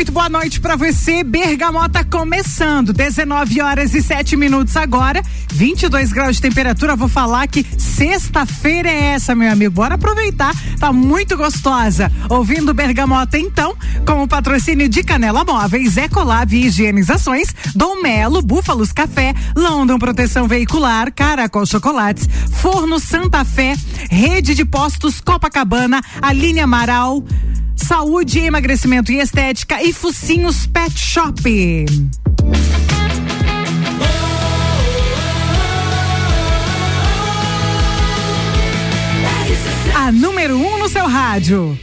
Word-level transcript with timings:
muito 0.00 0.12
boa 0.12 0.30
noite 0.30 0.62
para 0.62 0.76
você. 0.76 1.22
Bergamota 1.22 2.02
começando, 2.02 2.90
19 2.90 3.60
horas 3.60 3.94
e 3.94 4.00
7 4.00 4.34
minutos 4.34 4.74
agora, 4.74 5.22
22 5.52 6.10
graus 6.10 6.36
de 6.36 6.42
temperatura. 6.42 6.96
Vou 6.96 7.06
falar 7.06 7.46
que 7.46 7.66
sexta-feira 7.76 8.88
é 8.88 9.12
essa, 9.12 9.34
meu 9.34 9.52
amigo. 9.52 9.74
Bora 9.74 9.96
aproveitar, 9.96 10.54
tá 10.78 10.90
muito 10.90 11.36
gostosa. 11.36 12.10
Ouvindo 12.30 12.72
Bergamota 12.72 13.38
então, 13.38 13.76
com 14.06 14.22
o 14.22 14.28
patrocínio 14.28 14.88
de 14.88 15.02
Canela 15.02 15.44
Móveis, 15.44 15.98
Ecolab 15.98 16.50
Higienizações, 16.50 17.54
Dom 17.74 18.00
Melo, 18.00 18.40
Búfalos 18.40 18.92
Café, 18.92 19.34
London 19.54 19.98
Proteção 19.98 20.48
Veicular, 20.48 21.12
Caracol 21.12 21.66
Chocolates, 21.66 22.26
Forno 22.52 22.98
Santa 22.98 23.44
Fé, 23.44 23.76
Rede 24.10 24.54
de 24.54 24.64
Postos 24.64 25.20
Copacabana, 25.20 26.00
Aline 26.22 26.60
Amaral, 26.60 27.22
Saúde, 27.86 28.38
emagrecimento 28.40 29.10
e 29.10 29.18
estética 29.18 29.82
e 29.82 29.92
Focinhos 29.92 30.66
Pet 30.66 30.96
Shop. 30.96 31.86
A 39.94 40.12
número 40.12 40.56
1 40.56 40.66
um 40.66 40.78
no 40.78 40.88
seu 40.88 41.06
rádio. 41.06 41.78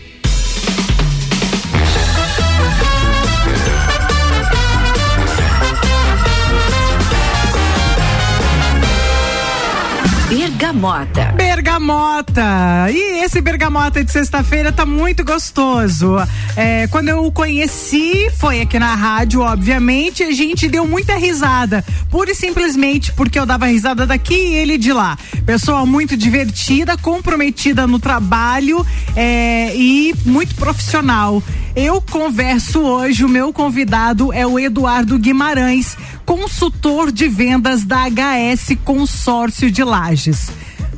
Bergamota. 10.57 11.33
Bergamota. 11.33 12.89
E 12.91 13.23
esse 13.23 13.39
bergamota 13.41 14.03
de 14.03 14.11
sexta-feira 14.11 14.71
tá 14.71 14.87
muito 14.87 15.23
gostoso. 15.23 16.15
É, 16.55 16.87
quando 16.87 17.09
eu 17.09 17.23
o 17.25 17.31
conheci, 17.31 18.31
foi 18.39 18.61
aqui 18.61 18.79
na 18.79 18.95
rádio, 18.95 19.41
obviamente, 19.41 20.23
a 20.23 20.31
gente 20.31 20.67
deu 20.67 20.87
muita 20.87 21.15
risada. 21.15 21.85
Pura 22.09 22.31
e 22.31 22.35
simplesmente 22.35 23.13
porque 23.13 23.37
eu 23.37 23.45
dava 23.45 23.67
risada 23.67 24.07
daqui 24.07 24.33
e 24.33 24.55
ele 24.55 24.79
de 24.79 24.91
lá. 24.91 25.15
Pessoa 25.45 25.85
muito 25.85 26.17
divertida, 26.17 26.97
comprometida 26.97 27.85
no 27.85 27.99
trabalho 27.99 28.83
é, 29.15 29.75
e 29.75 30.15
muito 30.25 30.55
profissional. 30.55 31.43
Eu 31.79 32.01
converso 32.01 32.81
hoje, 32.81 33.23
o 33.23 33.29
meu 33.29 33.53
convidado 33.53 34.33
é 34.33 34.47
o 34.47 34.57
Eduardo 34.57 35.15
Guimarães, 35.19 35.95
consultor 36.25 37.11
de 37.11 37.27
vendas 37.27 37.83
da 37.83 38.09
HS 38.09 38.75
Consórcio 38.83 39.69
de 39.69 39.83
Lages. 39.83 40.49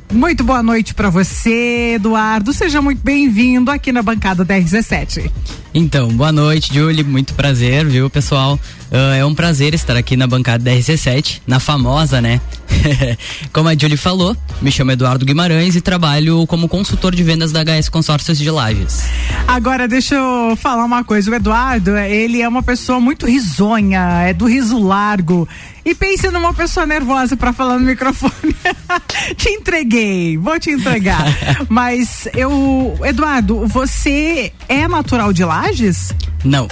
Muito 0.09 0.41
boa 0.41 0.63
noite 0.63 0.93
para 0.93 1.09
você, 1.09 1.95
Eduardo. 1.95 2.53
Seja 2.53 2.81
muito 2.81 3.01
bem-vindo 3.03 3.69
aqui 3.69 3.91
na 3.91 4.01
bancada 4.01 4.45
da 4.45 4.55
R17. 4.55 5.29
Então, 5.73 6.07
boa 6.13 6.31
noite, 6.31 6.73
Julie. 6.73 7.03
Muito 7.03 7.33
prazer, 7.33 7.85
viu, 7.85 8.09
pessoal? 8.09 8.57
Uh, 8.89 9.15
é 9.19 9.25
um 9.25 9.35
prazer 9.35 9.73
estar 9.73 9.97
aqui 9.97 10.15
na 10.15 10.27
bancada 10.27 10.63
da 10.63 10.71
RC7, 10.71 11.41
na 11.45 11.59
famosa, 11.59 12.21
né? 12.21 12.39
como 13.53 13.69
a 13.69 13.73
Julie 13.73 13.97
falou, 13.97 14.35
me 14.61 14.71
chamo 14.71 14.91
Eduardo 14.91 15.25
Guimarães 15.25 15.75
e 15.75 15.81
trabalho 15.81 16.45
como 16.47 16.67
consultor 16.67 17.15
de 17.15 17.23
vendas 17.23 17.51
da 17.51 17.63
HS 17.63 17.89
Consórcios 17.89 18.37
de 18.37 18.49
Lages. 18.49 19.03
Agora, 19.47 19.87
deixa 19.87 20.15
eu 20.15 20.55
falar 20.55 20.85
uma 20.85 21.03
coisa. 21.03 21.31
O 21.31 21.35
Eduardo, 21.35 21.97
ele 21.97 22.41
é 22.41 22.47
uma 22.47 22.63
pessoa 22.63 22.99
muito 22.99 23.25
risonha, 23.25 24.23
é 24.23 24.33
do 24.33 24.45
riso 24.45 24.79
largo. 24.79 25.47
E 25.85 25.95
pense 25.95 26.29
numa 26.29 26.53
pessoa 26.53 26.85
nervosa 26.85 27.35
para 27.35 27.53
falar 27.53 27.79
no 27.79 27.85
microfone. 27.85 28.55
te 29.35 29.49
entreguei, 29.49 30.37
vou 30.37 30.59
te 30.59 30.71
entregar. 30.71 31.23
Mas 31.67 32.27
eu, 32.35 32.99
Eduardo, 33.03 33.65
você 33.67 34.51
é 34.67 34.87
natural 34.87 35.33
de 35.33 35.43
Lages? 35.43 36.13
Não. 36.43 36.67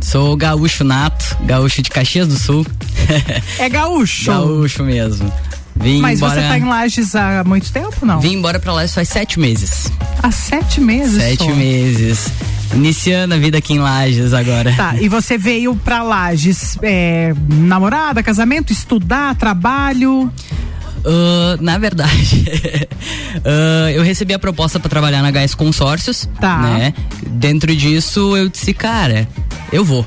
Sou 0.00 0.36
gaúcho 0.36 0.82
nato, 0.82 1.36
gaúcho 1.44 1.82
de 1.82 1.90
Caxias 1.90 2.26
do 2.26 2.38
Sul. 2.38 2.66
É 3.58 3.68
gaúcho? 3.68 4.30
gaúcho 4.30 4.82
mesmo. 4.82 5.30
Vim 5.76 6.00
Mas 6.00 6.18
embora... 6.18 6.40
você 6.40 6.48
tá 6.48 6.58
em 6.58 6.64
Lages 6.64 7.14
há 7.14 7.42
muito 7.44 7.72
tempo, 7.72 8.04
não? 8.04 8.20
Vim 8.20 8.34
embora 8.34 8.58
pra 8.58 8.72
Lages 8.72 8.94
faz 8.94 9.08
sete 9.08 9.38
meses. 9.38 9.90
Há 10.22 10.30
sete 10.30 10.80
meses? 10.80 11.22
Sete 11.22 11.44
só. 11.44 11.54
meses. 11.54 12.28
Iniciando 12.74 13.34
a 13.34 13.38
vida 13.38 13.58
aqui 13.58 13.74
em 13.74 13.78
Lages 13.78 14.32
agora. 14.32 14.72
Tá, 14.76 14.94
e 15.00 15.08
você 15.08 15.36
veio 15.36 15.74
pra 15.74 16.02
Lages, 16.02 16.78
é, 16.82 17.34
namorada, 17.48 18.22
casamento, 18.22 18.72
estudar, 18.72 19.34
trabalho? 19.34 20.32
Uh, 21.04 21.62
na 21.62 21.78
verdade, 21.78 22.44
uh, 23.36 23.88
eu 23.94 24.02
recebi 24.02 24.34
a 24.34 24.38
proposta 24.38 24.78
para 24.78 24.88
trabalhar 24.88 25.22
na 25.22 25.30
HS 25.30 25.54
Consórcios. 25.54 26.28
Tá. 26.40 26.58
Né? 26.58 26.94
Dentro 27.26 27.74
disso, 27.74 28.36
eu 28.36 28.48
disse, 28.48 28.74
cara, 28.74 29.28
eu 29.72 29.84
vou. 29.84 30.06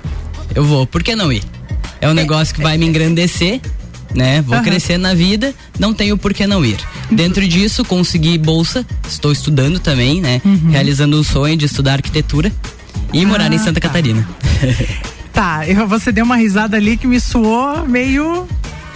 Eu 0.53 0.63
vou. 0.63 0.85
Por 0.85 1.01
que 1.01 1.15
não 1.15 1.31
ir? 1.31 1.43
É 1.99 2.09
um 2.09 2.13
negócio 2.13 2.53
que 2.53 2.61
vai 2.61 2.77
me 2.77 2.85
engrandecer, 2.85 3.61
né? 4.13 4.41
Vou 4.41 4.57
uhum. 4.57 4.63
crescer 4.63 4.97
na 4.97 5.13
vida, 5.13 5.53
não 5.79 5.93
tenho 5.93 6.17
por 6.17 6.33
que 6.33 6.45
não 6.45 6.63
ir. 6.63 6.77
Dentro 7.09 7.47
disso, 7.47 7.83
consegui 7.85 8.37
bolsa, 8.37 8.85
estou 9.07 9.31
estudando 9.31 9.79
também, 9.79 10.21
né? 10.21 10.41
Uhum. 10.43 10.69
Realizando 10.69 11.19
o 11.19 11.23
sonho 11.23 11.55
de 11.55 11.65
estudar 11.65 11.93
arquitetura 11.93 12.51
e 13.13 13.25
morar 13.25 13.51
em 13.51 13.55
ah, 13.55 13.59
Santa 13.59 13.79
tá. 13.79 13.87
Catarina. 13.87 14.27
tá, 15.31 15.67
eu, 15.67 15.87
você 15.87 16.11
deu 16.11 16.25
uma 16.25 16.35
risada 16.35 16.77
ali 16.77 16.97
que 16.97 17.07
me 17.07 17.19
soou 17.19 17.87
meio 17.87 18.47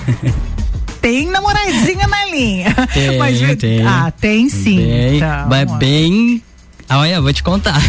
tem 1.02 1.28
namoradinha 1.28 2.08
na 2.08 2.26
linha. 2.26 2.74
Tem, 2.94 3.18
Mas, 3.18 3.40
tem. 3.58 3.86
Ah, 3.86 4.12
tem 4.12 4.50
sim. 4.50 4.78
Tem. 4.78 5.18
Então, 5.18 5.48
Mas 5.48 5.72
bem 5.78 6.42
Olha, 6.90 7.22
vou 7.22 7.34
te 7.34 7.44
contar. 7.44 7.82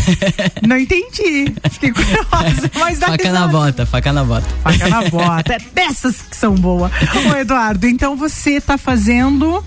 Não 0.66 0.76
entendi. 0.76 1.54
Fiquei 1.70 1.92
curiosa. 1.92 2.70
Mas 2.74 2.98
faca 2.98 3.12
risada. 3.16 3.32
na 3.32 3.46
bota, 3.46 3.86
faca 3.86 4.12
na 4.12 4.24
bota. 4.24 4.46
Faca 4.62 4.88
na 4.88 5.02
bota. 5.08 5.52
É 5.54 5.58
dessas 5.72 6.20
que 6.22 6.36
são 6.36 6.54
boas. 6.54 6.90
Ô, 7.30 7.36
Eduardo, 7.36 7.86
então 7.86 8.16
você 8.16 8.54
está 8.54 8.76
fazendo. 8.76 9.64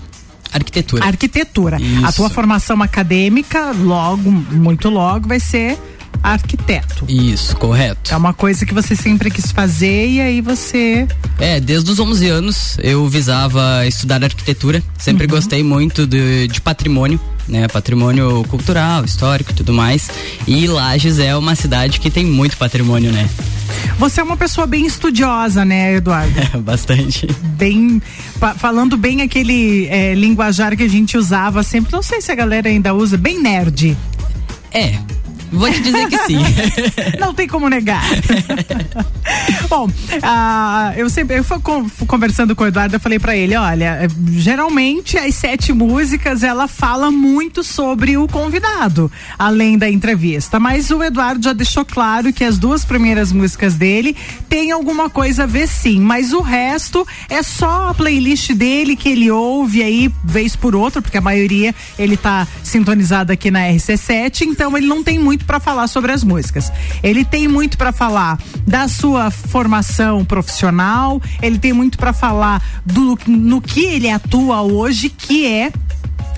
Arquitetura. 0.52 1.06
Arquitetura. 1.06 1.80
Isso. 1.80 2.06
A 2.06 2.12
tua 2.12 2.28
formação 2.28 2.82
acadêmica, 2.82 3.72
logo, 3.72 4.30
muito 4.30 4.90
logo, 4.90 5.26
vai 5.26 5.40
ser 5.40 5.78
arquiteto. 6.22 7.04
Isso, 7.08 7.56
correto. 7.56 8.12
É 8.12 8.16
uma 8.16 8.32
coisa 8.32 8.64
que 8.64 8.72
você 8.72 8.94
sempre 8.94 9.30
quis 9.30 9.50
fazer 9.50 10.08
e 10.08 10.20
aí 10.20 10.40
você. 10.40 11.06
É, 11.38 11.60
desde 11.60 11.90
os 11.90 11.98
11 11.98 12.28
anos 12.28 12.76
eu 12.82 13.08
visava 13.08 13.86
estudar 13.86 14.22
arquitetura. 14.22 14.82
Sempre 14.98 15.24
uhum. 15.24 15.30
gostei 15.30 15.62
muito 15.62 16.06
de, 16.06 16.48
de 16.48 16.60
patrimônio 16.60 17.20
né? 17.48 17.68
Patrimônio 17.68 18.44
cultural, 18.48 19.04
histórico 19.04 19.50
e 19.50 19.54
tudo 19.54 19.72
mais. 19.72 20.10
E 20.46 20.66
Lages 20.66 21.18
é 21.18 21.36
uma 21.36 21.54
cidade 21.54 22.00
que 22.00 22.10
tem 22.10 22.24
muito 22.24 22.56
patrimônio, 22.56 23.12
né? 23.12 23.28
Você 23.98 24.20
é 24.20 24.24
uma 24.24 24.36
pessoa 24.36 24.66
bem 24.66 24.86
estudiosa, 24.86 25.64
né, 25.64 25.94
Eduardo? 25.94 26.32
É, 26.38 26.56
bastante. 26.58 27.26
Bem, 27.56 28.00
falando 28.56 28.96
bem 28.96 29.22
aquele 29.22 29.86
é, 29.86 30.14
linguajar 30.14 30.76
que 30.76 30.82
a 30.82 30.88
gente 30.88 31.16
usava 31.16 31.62
sempre, 31.62 31.92
não 31.92 32.02
sei 32.02 32.20
se 32.20 32.30
a 32.30 32.34
galera 32.34 32.68
ainda 32.68 32.94
usa, 32.94 33.16
bem 33.16 33.40
nerd. 33.40 33.96
É, 34.72 34.98
Vou 35.52 35.70
te 35.70 35.80
dizer 35.80 36.08
que 36.08 36.18
sim. 36.18 36.38
Não 37.20 37.34
tem 37.34 37.46
como 37.46 37.68
negar. 37.68 38.02
Bom, 39.68 39.86
uh, 39.86 40.92
eu 40.96 41.08
sempre 41.10 41.38
eu 41.38 41.44
fui 41.44 42.06
conversando 42.06 42.56
com 42.56 42.64
o 42.64 42.66
Eduardo, 42.66 42.96
eu 42.96 43.00
falei 43.00 43.18
para 43.18 43.36
ele, 43.36 43.54
olha, 43.56 44.08
geralmente 44.32 45.16
as 45.16 45.34
sete 45.34 45.72
músicas 45.72 46.42
ela 46.42 46.66
fala 46.66 47.10
muito 47.10 47.62
sobre 47.62 48.16
o 48.16 48.26
convidado, 48.26 49.10
além 49.38 49.78
da 49.78 49.88
entrevista. 49.88 50.58
Mas 50.58 50.90
o 50.90 51.02
Eduardo 51.02 51.42
já 51.42 51.52
deixou 51.52 51.84
claro 51.84 52.32
que 52.32 52.44
as 52.44 52.58
duas 52.58 52.84
primeiras 52.84 53.32
músicas 53.32 53.74
dele 53.74 54.16
tem 54.48 54.70
alguma 54.70 55.08
coisa 55.08 55.44
a 55.44 55.46
ver 55.46 55.68
sim, 55.68 56.00
mas 56.00 56.32
o 56.32 56.40
resto 56.40 57.06
é 57.28 57.42
só 57.42 57.90
a 57.90 57.94
playlist 57.94 58.52
dele 58.52 58.96
que 58.96 59.08
ele 59.08 59.30
ouve 59.30 59.82
aí 59.82 60.12
vez 60.24 60.56
por 60.56 60.74
outra, 60.74 61.02
porque 61.02 61.18
a 61.18 61.22
maioria 61.22 61.74
ele 61.98 62.16
tá 62.16 62.46
sintonizado 62.62 63.32
aqui 63.32 63.50
na 63.50 63.60
RC7, 63.60 64.42
então 64.42 64.76
ele 64.76 64.86
não 64.86 65.02
tem 65.02 65.18
muito 65.18 65.41
muito 65.42 65.44
para 65.44 65.60
falar 65.60 65.88
sobre 65.88 66.12
as 66.12 66.22
músicas. 66.22 66.72
Ele 67.02 67.24
tem 67.24 67.48
muito 67.48 67.76
para 67.76 67.92
falar 67.92 68.38
da 68.66 68.88
sua 68.88 69.30
formação 69.30 70.24
profissional, 70.24 71.20
ele 71.42 71.58
tem 71.58 71.72
muito 71.72 71.98
para 71.98 72.12
falar 72.12 72.62
do 72.86 73.18
no 73.26 73.60
que 73.60 73.84
ele 73.84 74.08
atua 74.08 74.62
hoje, 74.62 75.08
que 75.08 75.46
é 75.46 75.72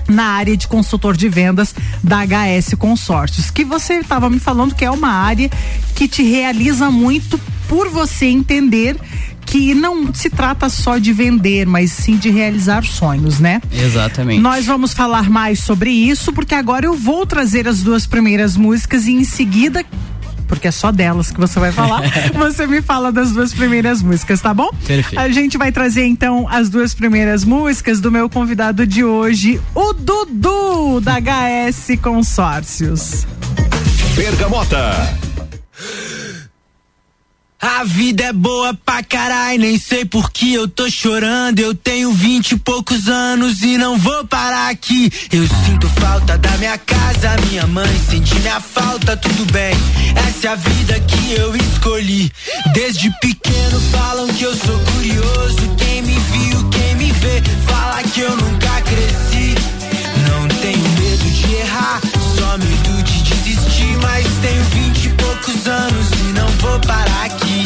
na 0.07 0.25
área 0.25 0.55
de 0.55 0.67
consultor 0.67 1.15
de 1.15 1.27
vendas 1.29 1.73
da 2.03 2.23
HS 2.25 2.75
Consórcios, 2.77 3.49
que 3.49 3.63
você 3.63 3.95
estava 3.95 4.29
me 4.29 4.39
falando 4.39 4.75
que 4.75 4.85
é 4.85 4.91
uma 4.91 5.09
área 5.09 5.49
que 5.95 6.07
te 6.07 6.23
realiza 6.23 6.91
muito 6.91 7.39
por 7.67 7.89
você 7.89 8.25
entender 8.27 8.95
que 9.45 9.73
não 9.73 10.13
se 10.13 10.29
trata 10.29 10.69
só 10.69 10.97
de 10.97 11.13
vender, 11.13 11.65
mas 11.65 11.91
sim 11.91 12.17
de 12.17 12.29
realizar 12.29 12.83
sonhos, 12.83 13.39
né? 13.39 13.61
Exatamente. 13.71 14.41
Nós 14.41 14.65
vamos 14.65 14.93
falar 14.93 15.29
mais 15.29 15.59
sobre 15.59 15.91
isso, 15.91 16.33
porque 16.33 16.55
agora 16.55 16.85
eu 16.85 16.95
vou 16.95 17.25
trazer 17.25 17.67
as 17.67 17.81
duas 17.81 18.07
primeiras 18.07 18.57
músicas 18.57 19.05
e 19.05 19.11
em 19.11 19.23
seguida 19.23 19.85
porque 20.47 20.67
é 20.67 20.71
só 20.71 20.91
delas 20.91 21.31
que 21.31 21.39
você 21.39 21.59
vai 21.59 21.71
falar. 21.71 22.01
você 22.33 22.67
me 22.67 22.81
fala 22.81 23.11
das 23.11 23.31
duas 23.31 23.53
primeiras 23.53 24.01
músicas, 24.01 24.41
tá 24.41 24.53
bom? 24.53 24.69
Perfeito. 24.85 25.19
A 25.19 25.29
gente 25.29 25.57
vai 25.57 25.71
trazer 25.71 26.05
então 26.05 26.47
as 26.47 26.69
duas 26.69 26.93
primeiras 26.93 27.43
músicas 27.43 27.99
do 27.99 28.11
meu 28.11 28.29
convidado 28.29 28.85
de 28.85 29.03
hoje, 29.03 29.59
o 29.73 29.93
Dudu 29.93 31.01
da 31.01 31.15
HS 31.19 31.99
Consórcios. 32.01 33.25
Bergamota. 34.15 35.24
A 37.67 37.83
vida 37.83 38.25
é 38.25 38.31
boa 38.31 38.75
pra 38.85 39.01
caralho, 39.01 39.61
nem 39.61 39.79
sei 39.79 40.05
por 40.05 40.29
que 40.29 40.53
eu 40.53 40.67
tô 40.67 40.87
chorando. 40.87 41.57
Eu 41.57 41.73
tenho 41.73 42.11
vinte 42.11 42.51
e 42.51 42.59
poucos 42.59 43.07
anos 43.07 43.63
e 43.63 43.75
não 43.75 43.97
vou 43.97 44.23
parar 44.27 44.69
aqui. 44.69 45.11
Eu 45.31 45.47
sinto 45.65 45.89
falta 45.99 46.37
da 46.37 46.51
minha 46.57 46.77
casa, 46.77 47.35
minha 47.49 47.65
mãe 47.65 47.89
sente 48.07 48.35
minha 48.35 48.59
falta, 48.59 49.17
tudo 49.17 49.51
bem. 49.51 49.73
Essa 50.27 50.47
é 50.47 50.51
a 50.51 50.55
vida 50.55 50.99
que 50.99 51.31
eu 51.31 51.55
escolhi. 51.55 52.31
Desde 52.71 53.09
pequeno 53.19 53.79
falam 53.91 54.27
que 54.27 54.43
eu 54.43 54.55
sou 54.55 54.79
curioso. 54.93 55.75
Quem 55.75 56.03
me 56.03 56.19
viu, 56.19 56.69
quem 56.69 56.95
me 56.97 57.11
vê, 57.13 57.41
fala 57.65 58.03
que 58.03 58.21
eu 58.21 58.37
nunca 58.37 58.81
cresci. 58.81 59.55
Não 60.29 60.47
tenho 60.61 60.89
medo 60.99 61.31
de 61.31 61.55
errar, 61.55 61.99
só 62.37 62.57
medo 62.59 63.03
de. 63.03 63.24
Mas 64.01 64.25
tenho 64.41 64.63
vinte 64.65 65.05
e 65.05 65.09
poucos 65.09 65.67
anos 65.67 66.11
e 66.21 66.33
não 66.33 66.47
vou 66.59 66.79
parar 66.81 67.25
aqui. 67.25 67.63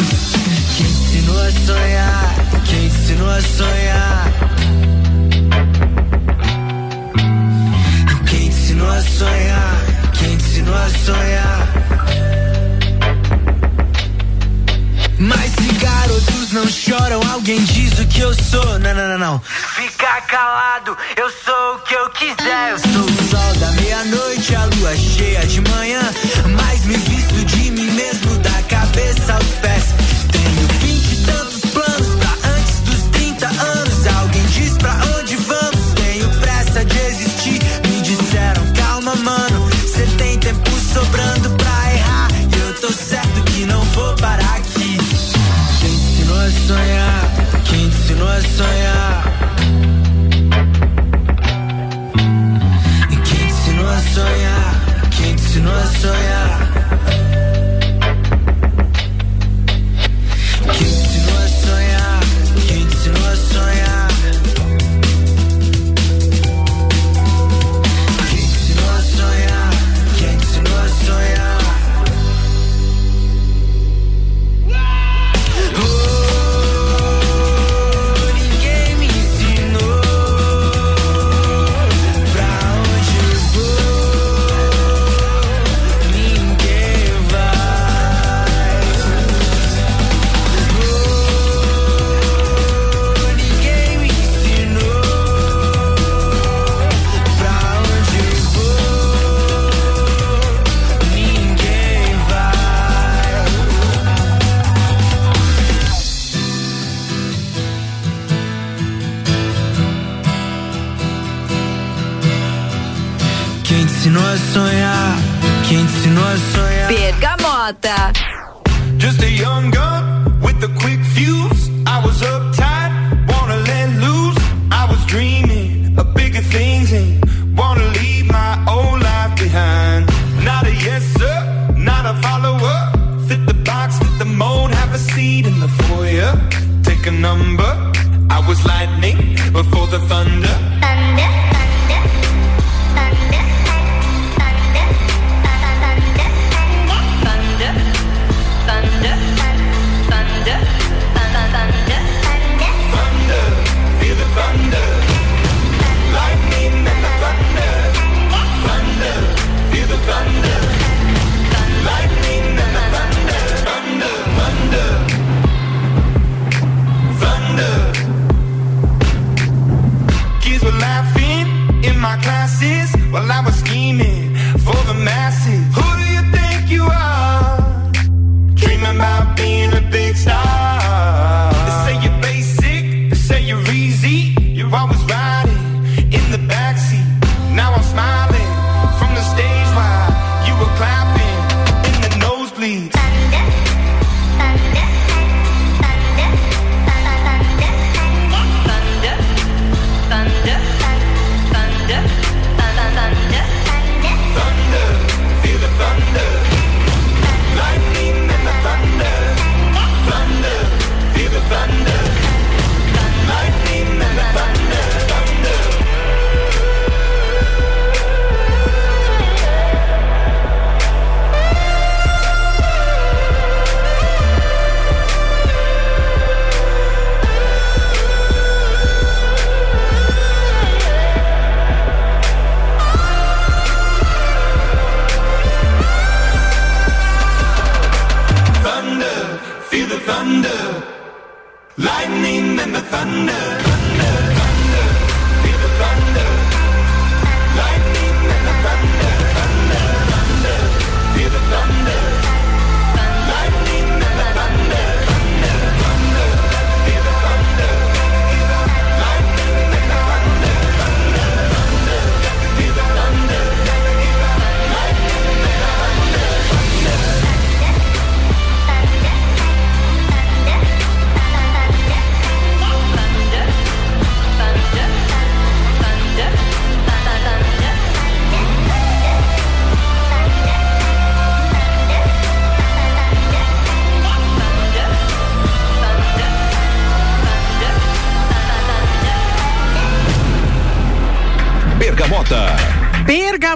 Quem 0.77 0.85
ensinou 0.85 1.41
a 1.41 1.51
sonhar? 1.51 2.35
Quem 2.65 2.85
ensinou 2.85 3.29
a 3.29 3.41
sonhar? 3.41 4.33
Quem 8.29 8.47
ensinou 8.47 8.89
a 8.89 9.01
sonhar? 9.01 9.77
Quem 10.13 10.33
ensinou 10.33 10.75
a 10.75 10.89
sonhar? 10.89 11.78
Mas 15.19 15.51
se 15.51 15.73
garotos 15.73 16.51
não 16.53 16.65
choram, 16.65 17.19
alguém 17.29 17.61
diz 17.65 17.99
o 17.99 18.07
que 18.07 18.21
eu 18.21 18.33
sou. 18.33 18.79
Não, 18.79 18.93
não, 18.93 19.07
não, 19.09 19.17
não. 19.17 19.41
Fica 19.75 20.21
calado, 20.21 20.97
eu 21.17 21.29
sou 21.29 21.75
o 21.75 21.79
que 21.79 21.93
eu 21.93 22.09
quiser. 22.11 22.71
Eu 22.71 22.79
sou 22.79 23.03
o 23.03 23.29
sol 23.29 23.55
da 23.59 23.71
meia-noite, 23.81 24.55
a 24.55 24.63
lua 24.63 24.95
cheia 24.95 25.45
de 25.45 25.59
manhã. 25.59 26.01
Mas 26.55 26.85
me 26.85 26.95
visto 26.95 27.45
de 27.45 27.71
mim 27.71 27.91
mesmo, 27.91 28.37
da 28.37 28.63
cabeça 28.69 29.33
aos 29.33 29.45
pés. 29.61 29.83
Tenho 30.31 30.67
vinte 30.79 31.11
e 31.11 31.25
tantos 31.25 31.71
planos 31.71 32.15
pra 32.15 32.49
antes 32.51 32.79
dos 32.81 33.03
30 33.11 33.47
anos. 33.47 34.07
Alguém 34.21 34.45
diz 34.45 34.77
pra 34.77 34.95
onde 35.19 35.35
vamos? 35.35 35.93
Tenho 35.95 36.29
pressa 36.39 36.85
de 36.85 36.97
existir. 36.97 37.59
Me 37.89 38.01
disseram, 38.01 38.63
calma, 38.73 39.15
mano. 39.15 39.69
Cê 39.85 40.05
tem 40.17 40.39
tempo 40.39 40.71
sobrando 40.93 41.48
Yeah. 48.59 48.88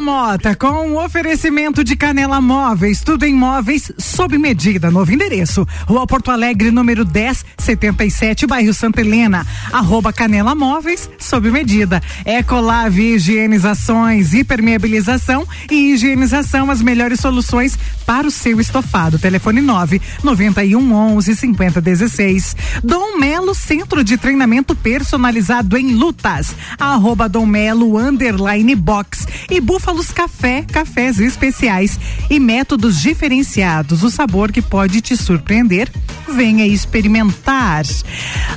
Bergamota, 0.04 0.54
com 0.54 0.90
um 0.90 0.98
oferecimento 0.98 1.82
de 1.82 1.96
Canela 1.96 2.42
Móveis, 2.42 3.02
tudo 3.02 3.24
em 3.24 3.34
móveis 3.34 3.90
sob 3.98 4.38
medida. 4.38 4.92
Novo 4.92 5.14
endereço, 5.14 5.66
Rua 5.88 6.06
Porto 6.06 6.30
Alegre, 6.30 6.72
número 6.72 7.06
1077, 7.06 8.46
bairro 8.46 8.74
Santa 8.74 9.00
Helena. 9.00 9.48
Arroba 9.72 10.12
Canela 10.12 10.54
Móveis, 10.54 11.10
sob 11.18 11.50
medida. 11.50 12.02
Ecolave 12.26 13.14
Higienizações, 13.14 14.34
hipermeabilização 14.34 15.48
e 15.72 15.94
higienização, 15.94 16.70
as 16.70 16.82
melhores 16.82 17.22
soluções 17.22 17.80
para 18.06 18.28
o 18.28 18.32
seu 18.32 18.60
estofado. 18.60 19.18
Telefone 19.18 19.62
9 19.62 20.02
91 20.22 20.94
11 20.94 21.34
50 21.34 21.80
16. 21.80 22.56
Dom 22.84 23.18
Melo, 23.18 23.56
Centro 23.56 24.04
de 24.04 24.18
Treinamento 24.18 24.76
Personalizado 24.76 25.78
em 25.78 25.94
Lutas. 25.94 26.54
Arroba 26.78 27.30
Dom 27.30 27.46
Melo, 27.46 27.98
underline 27.98 28.76
box. 28.76 29.26
E 29.50 29.62
Búfalos 29.94 30.12
Café, 30.12 30.64
cafés 30.64 31.20
especiais 31.20 32.00
e 32.28 32.40
métodos 32.40 33.00
diferenciados. 33.00 34.02
O 34.02 34.10
sabor 34.10 34.52
que 34.52 34.60
pode 34.60 35.00
te 35.02 35.16
surpreender. 35.16 35.88
Venha 36.36 36.66
experimentar. 36.66 37.86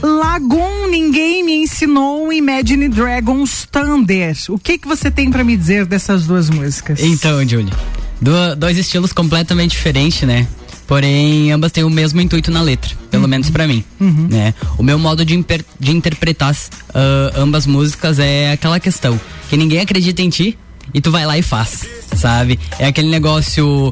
Lagoon, 0.02 0.88
ninguém 0.88 1.44
me 1.44 1.52
ensinou 1.56 2.32
Imagine 2.32 2.88
Dragons 2.88 3.68
Thunder. 3.70 4.34
O 4.48 4.58
que 4.58 4.78
que 4.78 4.88
você 4.88 5.10
tem 5.10 5.30
para 5.30 5.44
me 5.44 5.54
dizer 5.58 5.84
dessas 5.84 6.26
duas 6.26 6.48
músicas? 6.48 7.00
Então, 7.02 7.46
Julie, 7.46 7.72
do- 8.18 8.56
dois 8.56 8.78
estilos 8.78 9.12
completamente 9.12 9.72
diferentes, 9.72 10.22
né? 10.22 10.46
Porém, 10.86 11.52
ambas 11.52 11.70
têm 11.72 11.84
o 11.84 11.90
mesmo 11.90 12.18
intuito 12.20 12.50
na 12.50 12.62
letra, 12.62 12.92
pelo 13.10 13.26
menos 13.28 13.50
pra 13.50 13.66
mim, 13.66 13.84
né? 14.00 14.54
O 14.78 14.82
meu 14.82 14.98
modo 14.98 15.22
de, 15.24 15.44
de 15.80 15.90
interpretar 15.90 16.56
ah, 16.94 17.32
ambas 17.36 17.66
músicas 17.66 18.18
é 18.20 18.52
aquela 18.52 18.80
questão 18.80 19.20
que 19.50 19.56
ninguém 19.56 19.80
acredita 19.80 20.22
em 20.22 20.30
ti 20.30 20.56
e 20.94 21.00
tu 21.00 21.10
vai 21.10 21.26
lá 21.26 21.36
e 21.38 21.42
faz, 21.42 21.86
sabe? 22.16 22.58
É 22.78 22.86
aquele 22.86 23.08
negócio 23.08 23.90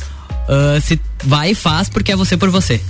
ah, 0.48 0.78
se 0.80 1.00
vai 1.24 1.50
e 1.50 1.54
faz 1.54 1.88
porque 1.88 2.12
é 2.12 2.16
você 2.16 2.36
por 2.36 2.50
você, 2.50 2.80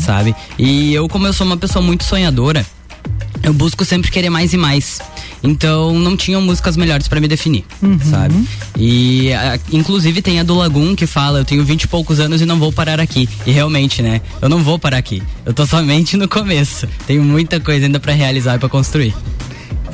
sabe? 0.00 0.34
E 0.58 0.94
eu, 0.94 1.08
como 1.08 1.26
eu 1.26 1.32
sou 1.32 1.46
uma 1.46 1.56
pessoa 1.56 1.82
muito 1.84 2.04
sonhadora, 2.04 2.64
eu 3.42 3.52
busco 3.52 3.84
sempre 3.84 4.10
querer 4.10 4.30
mais 4.30 4.52
e 4.54 4.56
mais. 4.56 5.00
Então 5.42 5.92
não 5.98 6.16
tinham 6.16 6.40
músicas 6.40 6.74
melhores 6.74 7.06
pra 7.06 7.20
me 7.20 7.28
definir, 7.28 7.66
sabe? 8.10 8.34
E 8.78 9.30
a- 9.34 9.58
inclusive 9.70 10.22
tem 10.22 10.40
a 10.40 10.42
do 10.42 10.54
Lagoon 10.54 10.96
que 10.96 11.06
fala, 11.06 11.40
eu 11.40 11.44
tenho 11.44 11.62
vinte 11.62 11.82
e 11.82 11.88
poucos 11.88 12.18
anos 12.18 12.40
e 12.40 12.46
não 12.46 12.58
vou 12.58 12.72
parar 12.72 12.98
aqui. 12.98 13.28
E 13.46 13.50
realmente, 13.52 14.00
né? 14.00 14.22
Eu 14.40 14.48
não 14.48 14.62
vou 14.62 14.78
parar 14.78 14.96
aqui. 14.96 15.22
Eu 15.44 15.52
tô 15.52 15.66
somente 15.66 16.16
no 16.16 16.26
começo. 16.26 16.88
Tenho 17.06 17.22
muita 17.22 17.60
coisa 17.60 17.84
ainda 17.84 18.00
pra 18.00 18.14
realizar 18.14 18.54
e 18.56 18.58
pra 18.58 18.70
construir. 18.70 19.14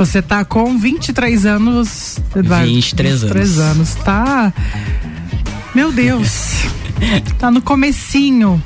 Você 0.01 0.23
tá 0.23 0.47
com 0.47 0.79
23 0.79 1.45
anos, 1.45 2.19
Eduardo. 2.35 2.67
23 2.67 3.21
23 3.21 3.59
anos. 3.59 3.95
Tá. 3.97 4.51
Meu 5.75 5.93
Deus. 5.93 6.65
tá 7.39 7.51
no 7.51 7.61
comecinho 7.61 8.63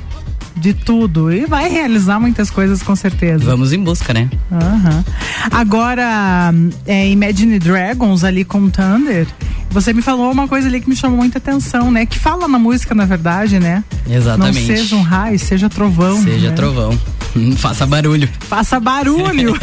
de 0.55 0.73
tudo. 0.73 1.33
E 1.33 1.45
vai 1.45 1.69
realizar 1.69 2.21
muitas 2.21 2.49
coisas 2.49 2.81
com 2.81 2.95
certeza. 2.95 3.43
Vamos 3.43 3.73
em 3.73 3.83
busca, 3.83 4.13
né? 4.13 4.29
Aham. 4.49 5.03
Agora, 5.51 6.53
é, 6.87 7.09
Imagine 7.09 7.59
Dragons 7.59 8.23
ali 8.23 8.45
com 8.45 8.69
Thunder. 8.69 9.27
Você 9.71 9.91
me 9.91 10.01
falou 10.01 10.31
uma 10.31 10.47
coisa 10.47 10.69
ali 10.69 10.79
que 10.79 10.87
me 10.87 10.95
chamou 10.95 11.17
muita 11.17 11.37
atenção, 11.37 11.91
né? 11.91 12.05
Que 12.05 12.17
fala 12.17 12.47
na 12.47 12.57
música, 12.57 12.95
na 12.95 13.03
verdade, 13.03 13.59
né? 13.59 13.83
Exatamente. 14.09 14.69
Não 14.69 14.77
seja 14.77 14.95
um 14.95 15.01
raio, 15.01 15.37
seja 15.37 15.69
trovão. 15.69 16.23
Seja 16.23 16.51
né? 16.51 16.55
trovão. 16.55 16.97
Faça 17.57 17.85
barulho. 17.85 18.29
Faça 18.41 18.79
barulho. 18.79 19.53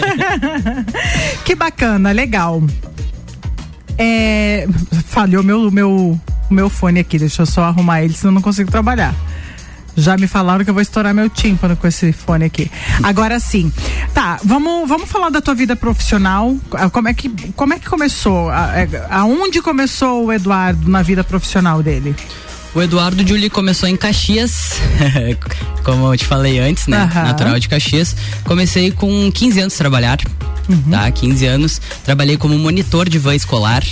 que 1.45 1.55
bacana, 1.55 2.13
legal. 2.13 2.63
É, 3.99 4.67
falhou 5.07 5.43
meu, 5.43 5.71
meu, 5.71 6.21
meu 6.51 6.69
fone 6.71 7.01
aqui, 7.01 7.19
deixa 7.19 7.43
eu 7.43 7.47
só 7.47 7.65
arrumar 7.65 8.03
ele, 8.03 8.15
senão 8.15 8.31
eu 8.31 8.35
não 8.37 8.43
consigo 8.43 8.71
trabalhar. 8.71 9.15
Já 9.95 10.17
me 10.17 10.27
falaram 10.27 10.65
que 10.65 10.71
eu 10.71 10.75
vou 10.75 10.81
estourar 10.83 11.13
meu 11.13 11.29
tímpano 11.29 11.77
com 11.77 11.87
esse 11.87 12.13
fone 12.13 12.47
aqui. 12.47 12.71
Agora 13.03 13.39
sim. 13.39 13.71
Tá, 14.15 14.39
vamos, 14.43 14.89
vamos 14.89 15.11
falar 15.11 15.29
da 15.29 15.43
tua 15.43 15.55
vida 15.55 15.77
profissional. 15.77 16.57
Ah, 16.73 16.89
Como 16.89 17.09
é 17.09 17.15
que, 17.15 17.29
como 17.55 17.75
é 17.75 17.79
que 17.79 17.87
começou? 17.87 18.49
A- 18.49 18.73
é, 18.75 18.89
Aonde 19.11 19.61
começou 19.61 20.27
o 20.27 20.33
Eduardo 20.33 20.89
na 20.91 21.03
vida 21.03 21.23
profissional 21.23 21.83
dele? 21.83 22.17
O 22.75 22.81
Eduardo 22.81 23.27
Julie 23.27 23.51
começou 23.51 23.87
em 23.87 23.97
Caxias, 23.97 24.81
como 25.85 26.11
eu 26.11 26.17
te 26.17 26.25
falei 26.25 26.59
antes, 26.59 26.87
né? 26.87 27.03
Aham. 27.03 27.25
Natural 27.25 27.59
de 27.59 27.69
Caxias. 27.69 28.17
Comecei 28.45 28.91
com 28.91 29.31
15 29.31 29.61
anos 29.61 29.75
a 29.75 29.79
trabalhar, 29.79 30.19
tá? 30.91 31.11
15 31.11 31.47
anos. 31.47 31.81
Trabalhei 32.03 32.39
como 32.39 32.59
monitor 32.59 33.11
de 33.11 33.19
van 33.19 33.35
escolar, 33.35 33.85